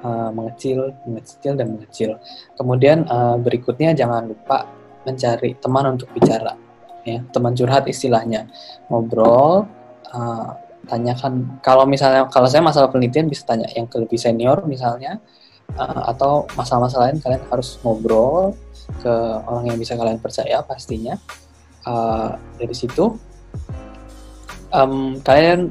uh, 0.07 0.31
mengecil, 0.31 0.95
mengecil 1.03 1.53
dan 1.59 1.67
mengecil. 1.75 2.15
Kemudian 2.55 3.03
uh, 3.11 3.35
berikutnya 3.41 3.91
jangan 3.91 4.31
lupa 4.31 4.71
mencari 5.03 5.53
teman 5.59 5.99
untuk 5.99 6.09
bicara 6.15 6.64
ya 7.05 7.21
teman 7.31 7.53
curhat 7.53 7.85
istilahnya. 7.85 8.49
Ngobrol 8.89 9.69
uh, 10.11 10.49
tanyakan. 10.89 11.61
Kalau 11.61 11.85
misalnya 11.85 12.27
kalau 12.29 12.49
saya 12.49 12.65
masalah 12.65 12.89
penelitian 12.89 13.29
bisa 13.29 13.45
tanya 13.45 13.69
yang 13.73 13.85
ke 13.85 13.97
lebih 14.01 14.17
senior 14.17 14.65
misalnya 14.65 15.21
uh, 15.77 16.09
atau 16.11 16.49
masalah-masalah 16.57 17.13
lain 17.13 17.21
kalian 17.21 17.43
harus 17.49 17.77
ngobrol 17.81 18.57
ke 19.01 19.13
orang 19.45 19.73
yang 19.73 19.77
bisa 19.77 19.93
kalian 19.97 20.17
percaya 20.17 20.61
pastinya. 20.65 21.17
Uh, 21.85 22.33
dari 22.57 22.73
situ 22.73 23.13
um, 24.73 25.21
kalian 25.21 25.69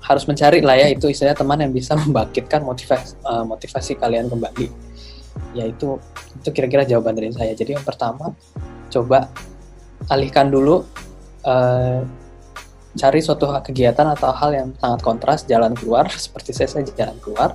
harus 0.00 0.24
mencari 0.24 0.64
lah 0.64 0.80
ya 0.80 0.88
itu 0.90 1.12
istilahnya 1.12 1.36
teman 1.36 1.60
yang 1.60 1.72
bisa 1.76 1.92
membangkitkan 2.00 2.64
motivasi 2.64 3.20
uh, 3.28 3.44
motivasi 3.44 4.00
kalian 4.00 4.32
kembali. 4.32 4.72
Yaitu 5.52 6.00
itu 6.40 6.48
kira-kira 6.52 6.88
jawaban 6.88 7.12
dari 7.12 7.32
saya. 7.32 7.52
Jadi 7.52 7.76
yang 7.76 7.84
pertama 7.84 8.32
coba 8.92 9.28
alihkan 10.10 10.50
dulu 10.50 10.82
uh, 11.46 12.00
cari 12.92 13.20
suatu 13.24 13.48
kegiatan 13.62 14.04
atau 14.12 14.30
hal 14.34 14.50
yang 14.52 14.68
sangat 14.78 15.00
kontras 15.04 15.40
jalan 15.46 15.76
keluar. 15.76 16.08
Seperti 16.24 16.50
saya 16.56 16.68
saja 16.70 16.90
jalan 16.94 17.18
keluar. 17.22 17.54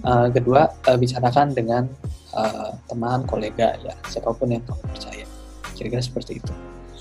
Uh, 0.00 0.32
kedua 0.32 0.72
uh, 0.88 0.96
bicarakan 0.96 1.52
dengan 1.52 1.84
uh, 2.32 2.72
teman 2.88 3.20
kolega 3.28 3.76
ya 3.84 3.92
siapa 4.08 4.32
pun 4.32 4.48
yang 4.48 4.64
kamu 4.64 4.80
percaya. 4.88 5.26
Kira-kira 5.76 6.04
seperti 6.04 6.40
itu 6.40 6.52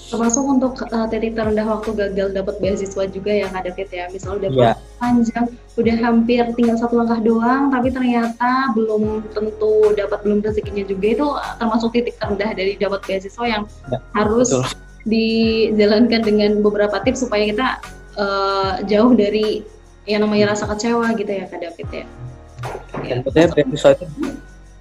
termasuk 0.10 0.44
untuk 0.44 0.74
uh, 0.90 1.08
titik 1.08 1.38
terendah 1.38 1.66
waktu 1.70 1.94
gagal 1.94 2.34
dapat 2.34 2.56
beasiswa 2.58 3.04
juga 3.08 3.32
yang 3.32 3.54
ada 3.54 3.70
fit 3.72 3.88
ya 3.94 4.10
misalnya 4.10 4.50
udah 4.50 4.52
yeah. 4.74 4.76
panjang 4.98 5.46
udah 5.78 5.96
hampir 6.02 6.44
tinggal 6.58 6.76
satu 6.82 6.98
langkah 6.98 7.22
doang 7.22 7.70
tapi 7.70 7.94
ternyata 7.94 8.74
belum 8.74 9.22
tentu 9.32 9.94
dapat 9.94 10.20
belum 10.26 10.42
rezekinya 10.42 10.84
juga 10.84 11.08
itu 11.14 11.28
termasuk 11.62 11.90
titik 11.94 12.18
terendah 12.18 12.52
dari 12.58 12.74
dapat 12.76 13.06
beasiswa 13.06 13.46
yang 13.46 13.64
yeah, 13.94 14.02
harus 14.18 14.50
betul 14.50 14.66
dijalankan 15.08 16.22
dengan 16.28 16.52
beberapa 16.60 17.00
tips 17.02 17.24
supaya 17.24 17.48
kita 17.48 17.68
uh, 18.20 18.84
jauh 18.84 19.16
dari 19.16 19.64
yang 20.04 20.26
namanya 20.26 20.52
rasa 20.58 20.68
kecewa 20.68 21.16
gitu 21.16 21.30
ya 21.30 21.46
Kak 21.48 21.60
David 21.62 21.88
ya. 21.94 22.06
Dan 23.08 23.24
biasanya 23.24 23.48
beasiswa 23.56 23.90
itu 23.96 24.06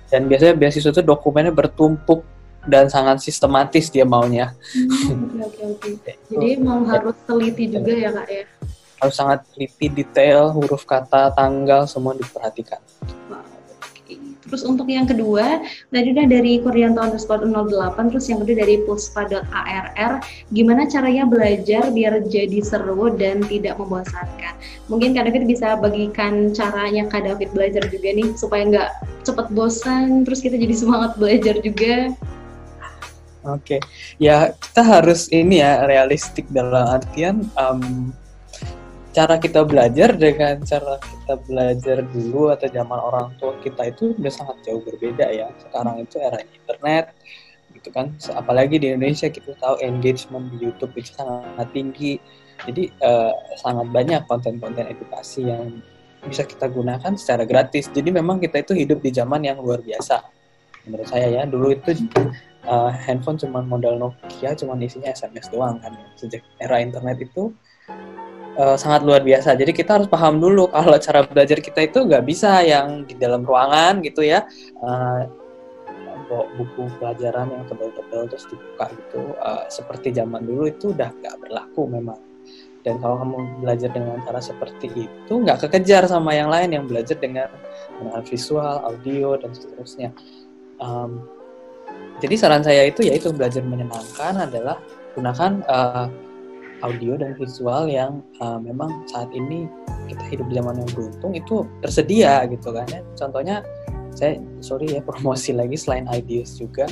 dan 0.09 0.25
biasanya 0.25 0.55
beasiswa 0.57 0.91
itu 0.91 1.03
dokumennya 1.05 1.53
bertumpuk 1.53 2.25
dan 2.67 2.91
sangat 2.91 3.23
sistematis 3.23 3.93
dia 3.93 4.03
maunya. 4.03 4.57
Hmm, 4.75 5.39
oke 5.45 5.63
oke 5.79 5.89
oke. 6.01 6.13
Jadi 6.33 6.49
mau 6.59 6.83
harus 6.83 7.15
teliti 7.29 7.71
juga 7.71 7.93
ya 7.95 8.11
kak 8.11 8.29
ya. 8.29 8.45
Harus 8.99 9.15
sangat 9.15 9.47
teliti, 9.55 9.87
detail, 9.87 10.51
huruf 10.51 10.83
kata, 10.83 11.31
tanggal 11.39 11.87
semua 11.87 12.19
diperhatikan. 12.19 12.83
Terus 14.49 14.65
untuk 14.65 14.89
yang 14.89 15.05
kedua, 15.05 15.61
tadi 15.93 16.17
udah 16.17 16.25
dari 16.25 16.65
Kurianto 16.65 17.05
underscore 17.05 17.45
08, 17.45 18.09
terus 18.09 18.33
yang 18.33 18.41
kedua 18.41 18.65
dari 18.65 18.81
puspa.arr, 18.89 20.13
gimana 20.57 20.89
caranya 20.89 21.29
belajar 21.29 21.93
biar 21.93 22.25
jadi 22.25 22.65
seru 22.65 23.13
dan 23.13 23.45
tidak 23.45 23.77
membosankan? 23.77 24.57
Mungkin 24.89 25.13
Kak 25.13 25.29
David 25.29 25.45
bisa 25.45 25.77
bagikan 25.77 26.57
caranya 26.57 27.05
Kak 27.13 27.29
David 27.29 27.53
belajar 27.53 27.85
juga 27.93 28.09
nih, 28.09 28.33
supaya 28.41 28.65
nggak 28.65 28.91
cepet 29.29 29.47
bosan, 29.53 30.25
terus 30.25 30.41
kita 30.41 30.57
jadi 30.57 30.73
semangat 30.73 31.21
belajar 31.21 31.61
juga. 31.61 32.17
Oke, 33.49 33.79
okay. 33.79 33.81
ya 34.21 34.53
kita 34.53 34.85
harus 34.85 35.33
ini 35.33 35.65
ya 35.65 35.89
realistik 35.89 36.45
dalam 36.53 37.01
artian 37.01 37.49
um, 37.57 38.13
cara 39.17 39.41
kita 39.41 39.65
belajar 39.65 40.13
dengan 40.15 40.61
cara 40.69 41.01
kita 41.01 41.35
belajar 41.49 42.05
dulu 42.13 42.53
atau 42.53 42.69
zaman 42.69 43.01
orang 43.01 43.33
tua 43.41 43.57
kita 43.65 43.89
itu 43.89 44.13
udah 44.15 44.33
sangat 44.33 44.57
jauh 44.69 44.85
berbeda 44.85 45.27
ya. 45.33 45.49
Sekarang 45.65 46.05
itu 46.05 46.21
era 46.21 46.39
internet 46.45 47.17
gitu 47.73 47.89
kan. 47.89 48.13
Apalagi 48.37 48.77
di 48.79 48.93
Indonesia 48.93 49.33
kita 49.33 49.57
tahu 49.57 49.81
engagement 49.81 50.53
di 50.53 50.69
YouTube 50.69 50.93
itu 50.95 51.17
sangat 51.17 51.69
tinggi. 51.73 52.21
Jadi 52.69 52.91
uh, 53.01 53.33
sangat 53.59 53.87
banyak 53.91 54.23
konten-konten 54.29 54.87
edukasi 54.87 55.47
yang 55.49 55.81
bisa 56.27 56.43
kita 56.47 56.67
gunakan 56.67 57.15
secara 57.15 57.43
gratis. 57.47 57.87
Jadi 57.91 58.11
memang 58.11 58.43
kita 58.43 58.63
itu 58.63 58.75
hidup 58.75 59.03
di 59.03 59.15
zaman 59.15 59.47
yang 59.47 59.63
luar 59.63 59.79
biasa. 59.83 60.27
Menurut 60.87 61.07
saya 61.07 61.27
ya, 61.31 61.43
dulu 61.47 61.75
itu 61.75 61.95
uh, 62.67 62.91
handphone 62.91 63.39
cuma 63.39 63.63
modal 63.63 64.01
Nokia, 64.01 64.57
cuma 64.59 64.75
isinya 64.81 65.13
SMS 65.13 65.53
doang 65.53 65.79
kan. 65.79 65.95
Sejak 66.19 66.43
era 66.59 66.83
internet 66.83 67.23
itu 67.23 67.55
uh, 68.59 68.75
sangat 68.75 69.07
luar 69.07 69.23
biasa. 69.23 69.55
Jadi 69.55 69.71
kita 69.71 70.01
harus 70.03 70.09
paham 70.11 70.43
dulu 70.43 70.67
kalau 70.73 70.99
cara 70.99 71.23
belajar 71.23 71.63
kita 71.63 71.87
itu 71.87 72.03
nggak 72.03 72.25
bisa 72.27 72.65
yang 72.67 73.07
di 73.07 73.15
dalam 73.15 73.47
ruangan 73.47 74.03
gitu 74.03 74.27
ya. 74.27 74.43
Uh, 74.83 75.29
buku 76.29 76.93
pelajaran 77.01 77.49
yang 77.49 77.65
tebal-tebal 77.65 78.29
terus 78.29 78.45
dibuka 78.53 78.93
gitu 78.93 79.33
uh, 79.41 79.65
seperti 79.73 80.13
zaman 80.13 80.45
dulu 80.45 80.69
itu 80.69 80.93
udah 80.93 81.09
nggak 81.09 81.37
berlaku 81.41 81.89
memang 81.89 82.21
dan 82.85 83.01
kalau 83.01 83.21
kamu 83.21 83.37
belajar 83.65 83.91
dengan 83.91 84.21
cara 84.23 84.41
seperti 84.41 85.09
itu 85.09 85.33
nggak 85.33 85.67
kekejar 85.67 86.05
sama 86.05 86.37
yang 86.37 86.53
lain 86.53 86.73
yang 86.73 86.85
belajar 86.85 87.17
dengan 87.17 87.49
dengan 87.97 88.21
visual 88.29 88.77
audio 88.85 89.41
dan 89.41 89.51
seterusnya 89.57 90.11
um, 90.79 91.25
jadi 92.19 92.35
saran 92.35 92.63
saya 92.67 92.91
itu 92.91 93.07
yaitu 93.07 93.31
belajar 93.31 93.63
menyenangkan 93.63 94.35
adalah 94.35 94.83
gunakan 95.15 95.63
uh, 95.71 96.07
audio 96.83 97.19
dan 97.19 97.35
visual 97.35 97.91
yang 97.91 98.23
uh, 98.39 98.59
memang 98.59 99.03
saat 99.11 99.31
ini 99.35 99.67
kita 100.07 100.23
hidup 100.31 100.47
di 100.51 100.55
zaman 100.59 100.79
yang 100.79 100.91
beruntung 100.95 101.33
itu 101.35 101.67
tersedia 101.83 102.47
gitu 102.51 102.71
kan 102.71 102.87
ya. 102.91 103.01
Contohnya 103.19 103.57
saya 104.15 104.39
sorry 104.63 104.99
ya 104.99 105.01
promosi 105.09 105.55
lagi 105.55 105.79
selain 105.79 106.07
Ideas 106.11 106.59
juga 106.59 106.87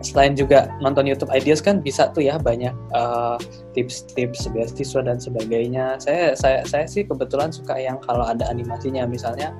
selain 0.00 0.32
juga 0.32 0.72
nonton 0.80 1.04
YouTube 1.04 1.28
Ideas 1.28 1.60
kan 1.60 1.84
bisa 1.84 2.08
tuh 2.16 2.24
ya 2.24 2.40
banyak 2.40 2.72
uh, 2.96 3.36
tips-tips 3.76 4.48
beasiswa 4.54 5.00
dan 5.04 5.20
sebagainya. 5.20 6.00
Saya 6.00 6.32
saya 6.38 6.64
saya 6.64 6.86
sih 6.88 7.04
kebetulan 7.04 7.52
suka 7.52 7.76
yang 7.76 8.00
kalau 8.06 8.24
ada 8.24 8.48
animasinya 8.48 9.04
misalnya 9.04 9.52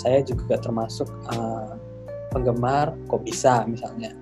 saya 0.00 0.24
juga 0.24 0.56
termasuk 0.56 1.10
uh, 1.34 1.76
penggemar 2.32 2.96
kok 3.10 3.20
bisa 3.26 3.68
misalnya. 3.68 4.21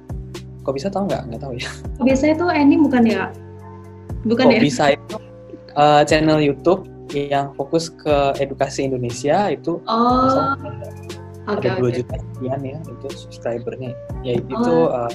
Kok 0.70 0.78
bisa 0.78 0.86
tahu 0.86 1.10
nggak? 1.10 1.22
Nggak 1.34 1.40
tahu 1.42 1.52
ya. 1.58 1.70
Kok 1.98 2.06
bisa 2.06 2.24
itu 2.30 2.46
anime 2.46 2.86
bukan 2.86 3.02
ya? 3.02 3.34
Bukan 4.22 4.46
ya? 4.54 4.62
bisa 4.62 4.84
itu 4.94 5.18
uh, 5.74 6.06
channel 6.06 6.38
YouTube 6.38 6.86
yang 7.10 7.50
fokus 7.58 7.90
ke 7.90 8.38
edukasi 8.38 8.86
Indonesia 8.86 9.50
itu 9.50 9.82
oh. 9.82 10.54
okay, 11.50 11.74
ada 11.74 11.82
dua 11.82 11.90
okay. 11.90 11.98
juta 11.98 12.14
sekian 12.22 12.60
ya 12.62 12.78
itu 12.86 13.06
subscribernya 13.10 13.90
ya 14.22 14.38
itu 14.38 14.54
oh. 14.54 14.94
uh, 14.94 15.10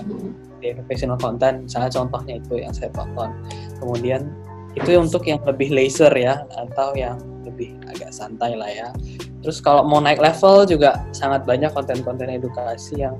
educational 0.59 1.15
content 1.15 1.63
misalnya 1.63 1.91
contohnya 1.95 2.35
itu 2.43 2.59
yang 2.59 2.75
saya 2.75 2.91
tonton 2.91 3.31
kemudian 3.79 4.27
itu 4.75 4.91
untuk 4.99 5.23
yang 5.23 5.39
lebih 5.47 5.71
laser 5.71 6.11
ya 6.11 6.43
atau 6.51 6.91
yang 6.99 7.15
lebih 7.47 7.79
agak 7.87 8.11
santai 8.11 8.59
lah 8.59 8.67
ya 8.67 8.91
terus 9.39 9.63
kalau 9.63 9.87
mau 9.87 10.03
naik 10.03 10.19
level 10.19 10.67
juga 10.67 10.99
sangat 11.15 11.47
banyak 11.47 11.71
konten-konten 11.71 12.27
edukasi 12.27 13.07
yang 13.07 13.15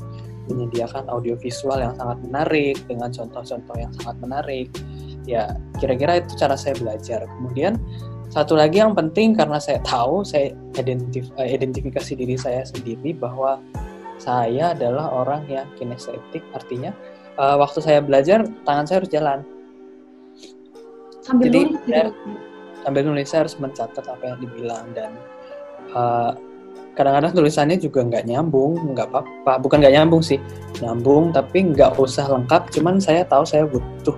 menyediakan 0.49 1.09
audiovisual 1.09 1.77
yang 1.81 1.93
sangat 1.97 2.17
menarik 2.25 2.77
dengan 2.85 3.09
contoh-contoh 3.13 3.75
yang 3.77 3.91
sangat 4.01 4.15
menarik. 4.21 4.67
Ya 5.25 5.57
kira-kira 5.81 6.21
itu 6.21 6.37
cara 6.37 6.53
saya 6.53 6.77
belajar. 6.77 7.25
Kemudian 7.25 7.81
satu 8.29 8.57
lagi 8.57 8.81
yang 8.81 8.93
penting 8.93 9.37
karena 9.37 9.57
saya 9.61 9.81
tahu 9.85 10.25
saya 10.25 10.53
identif 10.77 11.29
eh, 11.37 11.55
identifikasi 11.55 12.13
diri 12.17 12.35
saya 12.35 12.65
sendiri 12.65 13.15
bahwa 13.15 13.61
saya 14.19 14.71
adalah 14.71 15.11
orang 15.11 15.43
yang 15.51 15.67
kinestetik 15.75 16.41
artinya 16.55 16.95
uh, 17.39 17.55
waktu 17.59 17.79
saya 17.83 17.99
belajar 17.99 18.47
tangan 18.63 18.85
saya 18.87 18.97
harus 19.03 19.11
jalan. 19.11 19.39
Sambil 21.25 21.49
jadi 21.49 21.59
nulis 21.65 21.81
saya, 21.89 22.05
sambil 22.85 23.01
nulis 23.03 23.27
saya 23.27 23.39
harus 23.47 23.55
mencatat 23.57 24.05
apa 24.05 24.23
yang 24.23 24.37
dibilang 24.39 24.85
dan 24.93 25.11
uh, 25.91 26.31
kadang-kadang 26.95 27.35
tulisannya 27.35 27.77
juga 27.77 28.01
nggak 28.07 28.25
nyambung 28.25 28.95
nggak 28.95 29.11
apa-apa. 29.11 29.59
Bukan 29.61 29.83
nggak 29.83 29.93
nyambung 29.99 30.23
sih 30.23 30.39
nyambung 30.79 31.35
tapi 31.35 31.75
nggak 31.75 31.99
usah 31.99 32.25
lengkap. 32.31 32.71
Cuman 32.71 32.97
saya 33.03 33.27
tahu 33.27 33.43
saya 33.43 33.67
butuh 33.67 34.15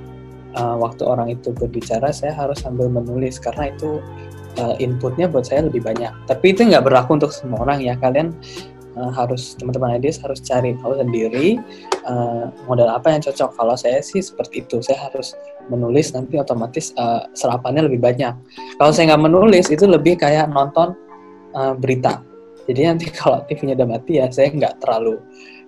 uh, 0.55 0.77
waktu 0.77 1.03
orang 1.03 1.33
itu 1.33 1.51
berbicara 1.51 2.13
saya 2.13 2.37
harus 2.37 2.61
sambil 2.61 2.87
menulis. 2.87 3.41
Karena 3.41 3.73
itu 3.73 3.99
uh, 4.61 4.75
inputnya 4.77 5.25
buat 5.25 5.49
saya 5.49 5.65
lebih 5.65 5.81
banyak. 5.83 6.13
Tapi 6.29 6.53
itu 6.53 6.63
nggak 6.69 6.85
berlaku 6.85 7.17
untuk 7.17 7.33
semua 7.33 7.65
orang 7.65 7.81
ya. 7.81 7.97
Kalian 7.97 8.37
uh, 8.93 9.09
harus 9.09 9.57
teman-teman 9.57 9.97
ideas 9.97 10.21
harus 10.21 10.37
cari 10.45 10.77
tahu 10.77 11.01
sendiri 11.01 11.57
uh, 12.05 12.53
model 12.69 12.93
apa 12.93 13.09
yang 13.09 13.25
cocok. 13.25 13.57
Kalau 13.57 13.73
saya 13.73 14.05
sih 14.05 14.21
seperti 14.21 14.61
itu. 14.61 14.85
Saya 14.85 15.09
harus 15.09 15.33
menulis 15.67 16.13
nanti 16.13 16.37
otomatis 16.37 16.93
uh, 17.01 17.25
serapannya 17.33 17.89
lebih 17.89 18.05
banyak. 18.05 18.37
Kalau 18.77 18.91
saya 18.93 19.17
nggak 19.17 19.23
menulis 19.33 19.65
itu 19.73 19.89
lebih 19.89 20.21
kayak 20.21 20.53
nonton 20.53 20.93
uh, 21.57 21.73
berita 21.73 22.26
jadi 22.67 22.93
nanti 22.93 23.07
kalau 23.19 23.41
TV-nya 23.47 23.79
udah 23.79 23.87
mati 23.87 24.19
ya 24.19 24.27
saya 24.29 24.51
nggak 24.51 24.83
terlalu 24.83 25.17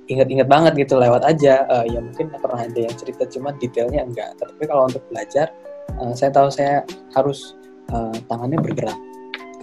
inget-inget 0.10 0.50
banget 0.50 0.74
gitu 0.76 0.98
lewat 0.98 1.22
aja. 1.22 1.64
Uh, 1.70 1.86
ya 1.86 2.02
mungkin 2.02 2.34
pernah 2.34 2.66
ada 2.66 2.80
yang 2.80 2.94
cerita 2.98 3.30
cuma 3.30 3.54
detailnya 3.56 4.04
enggak 4.04 4.36
tapi 4.42 4.66
kalau 4.68 4.90
untuk 4.90 5.06
belajar 5.08 5.54
uh, 6.02 6.14
saya 6.14 6.34
tahu 6.34 6.50
saya 6.52 6.84
harus 7.16 7.56
uh, 7.96 8.14
tangannya 8.28 8.60
bergerak. 8.60 8.98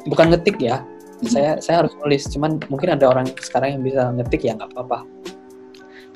Bukan 0.06 0.32
ngetik 0.32 0.56
ya 0.62 0.80
hmm. 0.80 1.28
saya 1.28 1.50
saya 1.60 1.84
harus 1.84 1.92
nulis. 2.00 2.24
Cuman 2.32 2.62
mungkin 2.72 2.94
ada 2.96 3.10
orang 3.10 3.28
sekarang 3.42 3.78
yang 3.78 3.82
bisa 3.84 4.08
ngetik 4.16 4.42
ya 4.46 4.56
nggak 4.56 4.72
apa-apa. 4.72 5.04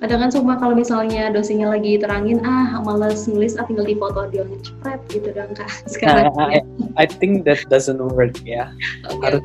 Kadang 0.00 0.24
kan 0.24 0.30
cuma 0.32 0.56
kalau 0.56 0.72
misalnya 0.72 1.28
dosennya 1.28 1.68
lagi 1.68 2.00
terangin 2.00 2.40
ah 2.40 2.80
malas 2.80 3.28
nulis 3.28 3.60
ah 3.60 3.68
tinggal 3.68 3.84
di 3.84 3.92
foto 3.92 4.24
dia 4.32 4.48
cepet 4.48 4.98
gitu 5.12 5.28
dong 5.36 5.52
kak 5.52 5.68
sekarang. 5.92 6.32
Nah, 6.32 6.48
I, 6.56 6.64
I 6.96 7.04
think 7.04 7.44
that 7.44 7.60
doesn't 7.68 8.00
work 8.00 8.32
ya. 8.48 8.72
Okay. 9.04 9.36
harus 9.36 9.44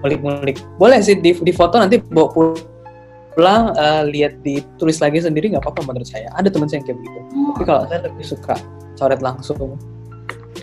mulik-mulik. 0.00 0.60
Boleh 0.76 1.00
sih 1.00 1.16
di, 1.16 1.32
di 1.36 1.52
foto 1.52 1.80
nanti 1.80 2.00
bawa 2.00 2.28
pulang 3.36 3.72
uh, 3.76 4.02
lihat 4.08 4.40
ditulis 4.40 5.00
lagi 5.00 5.20
sendiri 5.20 5.52
nggak 5.52 5.64
apa-apa 5.64 5.84
menurut 5.84 6.08
saya. 6.08 6.32
Ada 6.36 6.48
teman 6.52 6.68
saya 6.68 6.80
yang 6.82 6.86
kayak 6.88 6.98
begitu. 7.00 7.20
Hmm. 7.32 7.52
tapi 7.56 7.64
kalau 7.64 7.80
saya 7.88 8.00
lebih 8.04 8.24
suka 8.24 8.54
coret 8.96 9.20
langsung 9.20 9.76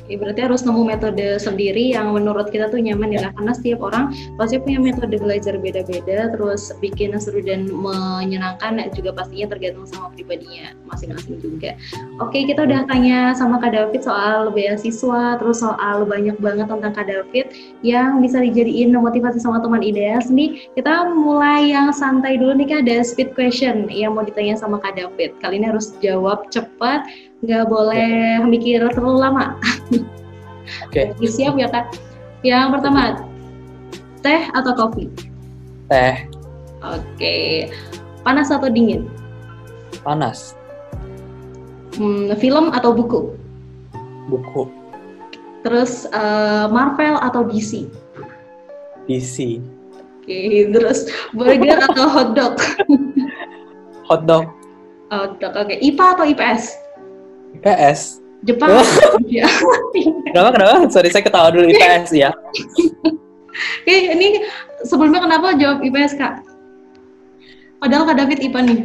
Ya, 0.09 0.15
berarti 0.19 0.41
harus 0.43 0.61
nemu 0.67 0.83
metode 0.83 1.27
sendiri 1.39 1.95
yang 1.95 2.11
menurut 2.11 2.51
kita 2.51 2.67
tuh 2.69 2.81
nyaman 2.81 3.15
ya 3.15 3.31
karena 3.33 3.53
setiap 3.55 3.79
orang 3.85 4.11
pasti 4.35 4.59
punya 4.59 4.81
metode 4.81 5.15
belajar 5.15 5.55
beda-beda 5.57 6.33
terus 6.33 6.73
bikin 6.83 7.15
seru 7.17 7.39
dan 7.39 7.71
menyenangkan 7.71 8.83
juga 8.93 9.15
pastinya 9.15 9.53
tergantung 9.55 9.87
sama 9.87 10.11
pribadinya 10.11 10.75
masing-masing 10.89 11.39
juga. 11.39 11.77
Oke, 12.19 12.43
kita 12.43 12.67
udah 12.67 12.85
tanya 12.89 13.31
sama 13.37 13.57
Kak 13.61 13.73
David 13.73 14.01
soal 14.03 14.51
beasiswa 14.51 15.39
terus 15.39 15.63
soal 15.63 16.03
banyak 16.03 16.37
banget 16.41 16.67
tentang 16.67 16.93
Kak 16.93 17.07
David 17.07 17.53
yang 17.85 18.19
bisa 18.19 18.43
dijadiin 18.43 18.91
motivasi 18.93 19.39
sama 19.39 19.63
teman 19.63 19.81
ideas 19.81 20.27
nih. 20.29 20.67
Kita 20.75 21.09
mulai 21.13 21.71
yang 21.71 21.95
santai 21.95 22.37
dulu 22.37 22.53
nih 22.59 22.67
Kak, 22.69 22.79
ada 22.85 23.03
speed 23.05 23.33
question 23.33 23.87
yang 23.87 24.15
mau 24.17 24.25
ditanya 24.25 24.59
sama 24.59 24.79
Kak 24.83 24.99
David. 24.99 25.37
Kali 25.39 25.61
ini 25.61 25.69
harus 25.69 25.95
jawab 26.03 26.49
cepat 26.51 27.05
nggak 27.43 27.67
boleh 27.67 28.39
okay. 28.39 28.47
mikir 28.47 28.79
terlalu 28.95 29.19
lama. 29.19 29.45
Oke. 29.91 30.01
Okay. 30.89 31.11
Siap 31.27 31.59
ya 31.59 31.67
kak. 31.67 31.91
Yang 32.41 32.79
pertama, 32.79 33.27
teh 34.23 34.47
atau 34.55 34.71
kopi? 34.73 35.11
Teh. 35.91 36.23
Oke. 36.81 37.03
Okay. 37.19 37.47
Panas 38.23 38.47
atau 38.47 38.71
dingin? 38.71 39.11
Panas. 40.07 40.55
Hmm, 41.99 42.31
film 42.39 42.71
atau 42.71 42.95
buku? 42.95 43.35
Buku. 44.31 44.71
Terus 45.67 46.07
uh, 46.15 46.71
Marvel 46.71 47.19
atau 47.19 47.43
DC? 47.43 47.85
DC. 49.07 49.59
Oke, 50.23 50.31
okay. 50.31 50.71
terus 50.71 51.11
burger 51.35 51.83
atau 51.91 52.07
hotdog? 52.07 52.55
hotdog. 54.07 54.47
Hotdog, 55.11 55.53
oke. 55.53 55.67
Okay. 55.67 55.77
IPA 55.83 56.05
atau 56.15 56.25
IPS? 56.25 56.63
IPS. 57.63 58.19
Jepang. 58.43 58.75
Oh. 58.75 58.83
Iya. 59.23 59.47
kenapa 60.35 60.49
kenapa? 60.51 60.75
Sorry 60.91 61.07
saya 61.07 61.23
ketawa 61.23 61.47
dulu 61.55 61.71
IPS 61.71 62.11
ya. 62.11 62.35
Oke, 63.83 63.95
ini 64.11 64.43
sebelumnya 64.83 65.23
kenapa 65.23 65.55
jawab 65.55 65.79
IPS 65.79 66.19
kak? 66.19 66.43
Padahal 67.79 68.03
kak 68.11 68.17
David 68.19 68.39
IPA 68.43 68.59
nih. 68.67 68.79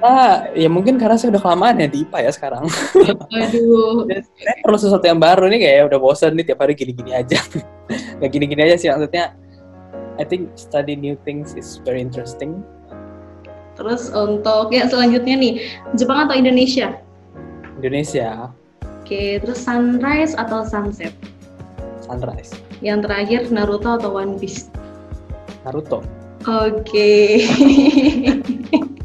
Ah, 0.00 0.48
ya 0.56 0.70
mungkin 0.70 0.96
karena 0.96 1.18
saya 1.18 1.34
udah 1.34 1.42
kelamaan 1.42 1.82
ya 1.82 1.90
di 1.90 2.06
IPA 2.06 2.18
ya 2.24 2.32
sekarang. 2.32 2.64
Aduh. 3.34 4.06
saya 4.38 4.54
perlu 4.62 4.78
sesuatu 4.78 5.04
yang 5.04 5.18
baru 5.18 5.50
nih 5.50 5.60
kayak 5.60 5.90
udah 5.90 5.98
bosan 5.98 6.38
nih 6.38 6.46
tiap 6.46 6.62
hari 6.62 6.78
gini-gini 6.78 7.10
aja. 7.10 7.42
Gak 8.22 8.30
gini-gini 8.30 8.70
aja 8.70 8.78
sih 8.78 8.86
maksudnya. 8.86 9.34
I 10.20 10.24
think 10.24 10.52
study 10.54 10.94
new 10.94 11.18
things 11.26 11.58
is 11.58 11.82
very 11.82 11.98
interesting 11.98 12.62
Terus 13.80 14.12
untuk 14.12 14.68
ya 14.68 14.84
selanjutnya 14.92 15.40
nih, 15.40 15.52
Jepang 15.96 16.28
atau 16.28 16.36
Indonesia? 16.36 17.00
Indonesia. 17.80 18.52
Oke, 19.00 19.40
terus 19.40 19.64
sunrise 19.64 20.36
atau 20.36 20.68
sunset? 20.68 21.16
Sunrise. 22.04 22.52
Yang 22.84 23.08
terakhir 23.08 23.40
Naruto 23.48 23.96
atau 23.96 24.12
One 24.12 24.36
Piece? 24.36 24.68
Naruto. 25.64 26.04
Oke. 26.44 27.40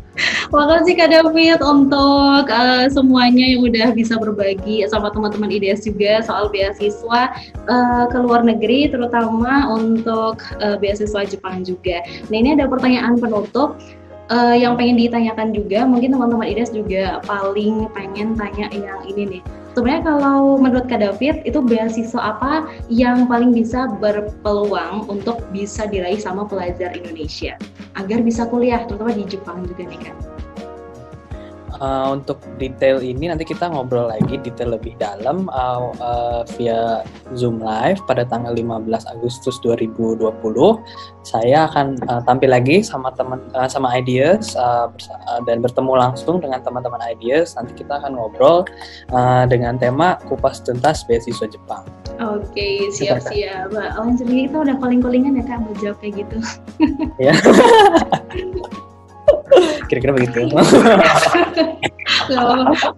Makasih 0.55 0.95
Kak 0.95 1.11
David 1.11 1.59
untuk 1.59 2.47
uh, 2.47 2.88
semuanya 2.88 3.43
yang 3.43 3.67
udah 3.67 3.91
bisa 3.91 4.15
berbagi 4.15 4.88
sama 4.88 5.11
teman-teman 5.11 5.51
IDS 5.51 5.83
juga 5.83 6.23
soal 6.23 6.47
beasiswa 6.47 7.35
uh, 7.67 8.05
ke 8.07 8.17
luar 8.23 8.43
negeri, 8.47 8.88
terutama 8.88 9.67
untuk 9.75 10.39
uh, 10.63 10.79
beasiswa 10.79 11.27
Jepang 11.27 11.67
juga. 11.67 11.99
Nah 12.31 12.38
ini 12.39 12.55
ada 12.55 12.71
pertanyaan 12.71 13.19
penutup 13.19 13.75
uh, 14.29 14.55
yang 14.55 14.77
pengen 14.79 14.97
ditanyakan 14.97 15.53
juga, 15.53 15.83
mungkin 15.85 16.13
teman-teman 16.13 16.47
IDES 16.47 16.73
juga 16.73 17.19
paling 17.25 17.89
pengen 17.93 18.33
tanya 18.38 18.69
yang 18.73 19.01
ini 19.05 19.39
nih. 19.39 19.43
Sebenarnya 19.75 20.07
kalau 20.07 20.55
menurut 20.55 20.88
Kak 20.88 21.03
David, 21.03 21.43
itu 21.43 21.59
beasiswa 21.59 22.31
apa 22.31 22.63
yang 22.88 23.27
paling 23.27 23.51
bisa 23.51 23.91
berpeluang 23.99 25.03
untuk 25.11 25.43
bisa 25.51 25.83
diraih 25.83 26.15
sama 26.15 26.47
pelajar 26.47 26.95
Indonesia 26.95 27.59
agar 27.99 28.23
bisa 28.23 28.47
kuliah, 28.47 28.88
terutama 28.88 29.11
di 29.11 29.27
Jepang 29.27 29.67
juga 29.67 29.83
nih 29.83 29.99
Kak? 29.99 30.35
Uh, 31.83 32.15
untuk 32.15 32.39
detail 32.55 33.03
ini 33.03 33.27
nanti 33.27 33.43
kita 33.43 33.67
ngobrol 33.67 34.07
lagi 34.07 34.39
detail 34.39 34.73
lebih 34.75 34.95
dalam 34.95 35.51
uh, 35.51 35.91
uh, 35.99 36.41
via 36.55 37.03
Zoom 37.35 37.59
Live 37.59 37.99
pada 38.07 38.23
tanggal 38.23 38.55
15 38.55 38.88
Agustus 39.11 39.59
2020. 39.59 40.23
Saya 41.27 41.67
akan 41.67 41.99
uh, 42.07 42.21
tampil 42.23 42.53
lagi 42.53 42.79
sama 42.79 43.11
teman 43.13 43.43
uh, 43.57 43.67
sama 43.67 43.91
Ideas 43.97 44.55
uh, 44.55 44.88
dan 45.43 45.59
bertemu 45.59 45.93
langsung 45.99 46.39
dengan 46.39 46.63
teman-teman 46.63 47.01
Ideas. 47.03 47.59
Nanti 47.59 47.83
kita 47.83 47.99
akan 47.99 48.15
ngobrol 48.15 48.63
uh, 49.11 49.43
dengan 49.49 49.75
tema 49.75 50.15
kupas 50.31 50.63
tuntas 50.63 51.03
beasiswa 51.03 51.51
Jepang. 51.51 51.83
Oke, 52.15 52.47
okay, 52.47 52.75
siap-siap. 52.95 53.75
Lawan 53.75 54.15
cerita 54.15 54.47
kita 54.47 54.57
udah 54.71 54.75
calling-callingan 54.79 55.35
ya 55.35 55.43
Kak 55.43 55.59
buat 55.67 55.77
jawab 55.83 55.97
kayak 55.99 56.23
gitu. 56.23 56.38
Ya. 57.19 57.35
Kira-kira 59.89 60.11
begitu. 60.15 60.49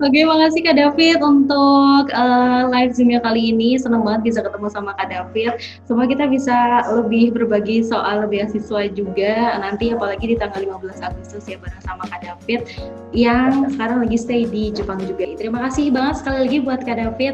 Oke, 0.04 0.20
makasih 0.24 0.62
Kak 0.64 0.76
David 0.80 1.20
untuk 1.20 2.12
uh, 2.12 2.62
live 2.72 2.92
Zoom-nya 2.96 3.20
kali 3.20 3.52
ini. 3.52 3.76
Senang 3.80 4.04
banget 4.04 4.32
bisa 4.32 4.40
ketemu 4.44 4.68
sama 4.72 4.96
Kak 4.96 5.12
David. 5.12 5.60
Semoga 5.84 6.08
kita 6.12 6.26
bisa 6.32 6.84
lebih 6.92 7.36
berbagi 7.36 7.84
soal 7.84 8.28
beasiswa 8.28 8.88
juga 8.92 9.60
nanti 9.60 9.92
apalagi 9.92 10.32
di 10.32 10.36
tanggal 10.40 10.64
15 10.80 11.08
Agustus 11.08 11.44
ya 11.48 11.60
bareng 11.60 11.84
sama 11.84 12.04
Kak 12.08 12.24
David 12.24 12.68
yang 13.12 13.68
sekarang 13.76 14.08
lagi 14.08 14.18
stay 14.20 14.44
di 14.48 14.72
Jepang 14.72 15.00
juga. 15.04 15.28
Terima 15.36 15.60
kasih 15.68 15.92
banget 15.92 16.24
sekali 16.24 16.38
lagi 16.48 16.58
buat 16.64 16.80
Kak 16.84 16.98
David 17.00 17.34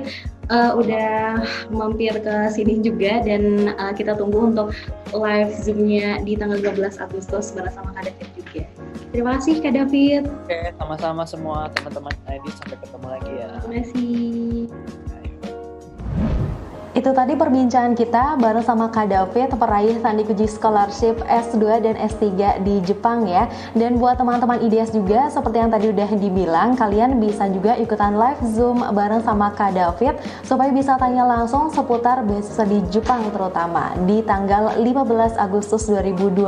uh, 0.50 0.72
udah 0.78 1.42
mampir 1.72 2.14
ke 2.20 2.36
sini 2.52 2.82
juga 2.82 3.22
dan 3.24 3.74
uh, 3.78 3.94
kita 3.94 4.18
tunggu 4.18 4.52
untuk 4.52 4.74
live 5.14 5.54
Zoom-nya 5.62 6.22
di 6.26 6.34
tanggal 6.36 6.60
15 6.60 7.06
Agustus 7.06 7.54
bersama 7.54 7.94
Kak 7.96 8.10
David 8.10 8.30
juga. 8.38 8.63
Terima 9.14 9.38
kasih 9.38 9.62
Kak 9.62 9.78
David. 9.78 10.26
Oke, 10.26 10.74
sama-sama 10.82 11.22
semua 11.30 11.70
teman-teman 11.78 12.10
ID 12.26 12.50
sampai 12.58 12.78
ketemu 12.82 13.08
lagi 13.14 13.34
ya. 13.38 13.50
Terima 13.62 13.76
kasih. 13.86 14.13
Itu 16.94 17.10
tadi 17.10 17.34
perbincangan 17.34 17.98
kita 17.98 18.38
bareng 18.38 18.62
sama 18.62 18.86
Kak 18.94 19.10
David 19.10 19.58
peraih 19.58 19.98
Sandi 19.98 20.30
Kuji 20.30 20.46
Scholarship 20.46 21.26
S2 21.26 21.82
dan 21.82 21.98
S3 21.98 22.62
di 22.62 22.86
Jepang 22.86 23.26
ya. 23.26 23.50
Dan 23.74 23.98
buat 23.98 24.22
teman-teman 24.22 24.62
IDS 24.62 24.94
juga 24.94 25.26
seperti 25.34 25.58
yang 25.58 25.74
tadi 25.74 25.90
udah 25.90 26.10
dibilang, 26.14 26.78
kalian 26.78 27.18
bisa 27.18 27.50
juga 27.50 27.74
ikutan 27.82 28.14
live 28.14 28.46
Zoom 28.46 28.86
bareng 28.94 29.26
sama 29.26 29.50
Kak 29.58 29.74
David 29.74 30.22
supaya 30.46 30.70
bisa 30.70 30.94
tanya 31.02 31.26
langsung 31.26 31.74
seputar 31.74 32.22
beasiswa 32.30 32.62
di 32.62 32.78
Jepang 32.94 33.26
terutama. 33.34 33.98
Di 34.06 34.22
tanggal 34.22 34.78
15 34.78 35.34
Agustus 35.42 35.90
2020, 35.90 36.46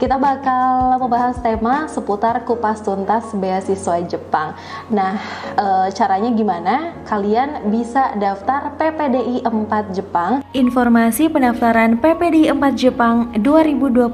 kita 0.00 0.16
bakal 0.16 0.96
membahas 0.96 1.36
tema 1.44 1.92
seputar 1.92 2.40
kupas 2.48 2.80
tuntas 2.80 3.28
beasiswa 3.36 4.00
Jepang. 4.08 4.56
Nah, 4.88 5.20
e, 5.60 5.92
caranya 5.92 6.32
gimana? 6.32 6.96
Kalian 7.04 7.68
bisa 7.68 8.16
daftar 8.16 8.72
PPDI 8.80 9.41
4 9.50 9.96
Jepang. 9.96 10.46
Informasi 10.54 11.26
pendaftaran 11.26 11.98
PPD 11.98 12.52
4 12.52 12.78
Jepang 12.78 13.32
2021 13.40 14.12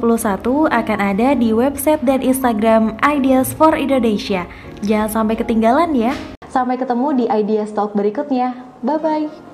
akan 0.71 0.99
ada 0.99 1.29
di 1.37 1.53
website 1.53 2.01
dan 2.07 2.25
Instagram 2.25 2.97
Ideas 3.05 3.53
for 3.53 3.77
Indonesia. 3.77 4.49
Jangan 4.81 5.11
sampai 5.11 5.35
ketinggalan 5.37 5.93
ya. 5.93 6.15
Sampai 6.49 6.81
ketemu 6.81 7.13
di 7.13 7.25
Ideas 7.29 7.75
Talk 7.77 7.93
berikutnya. 7.93 8.57
Bye 8.81 8.99
bye. 9.03 9.48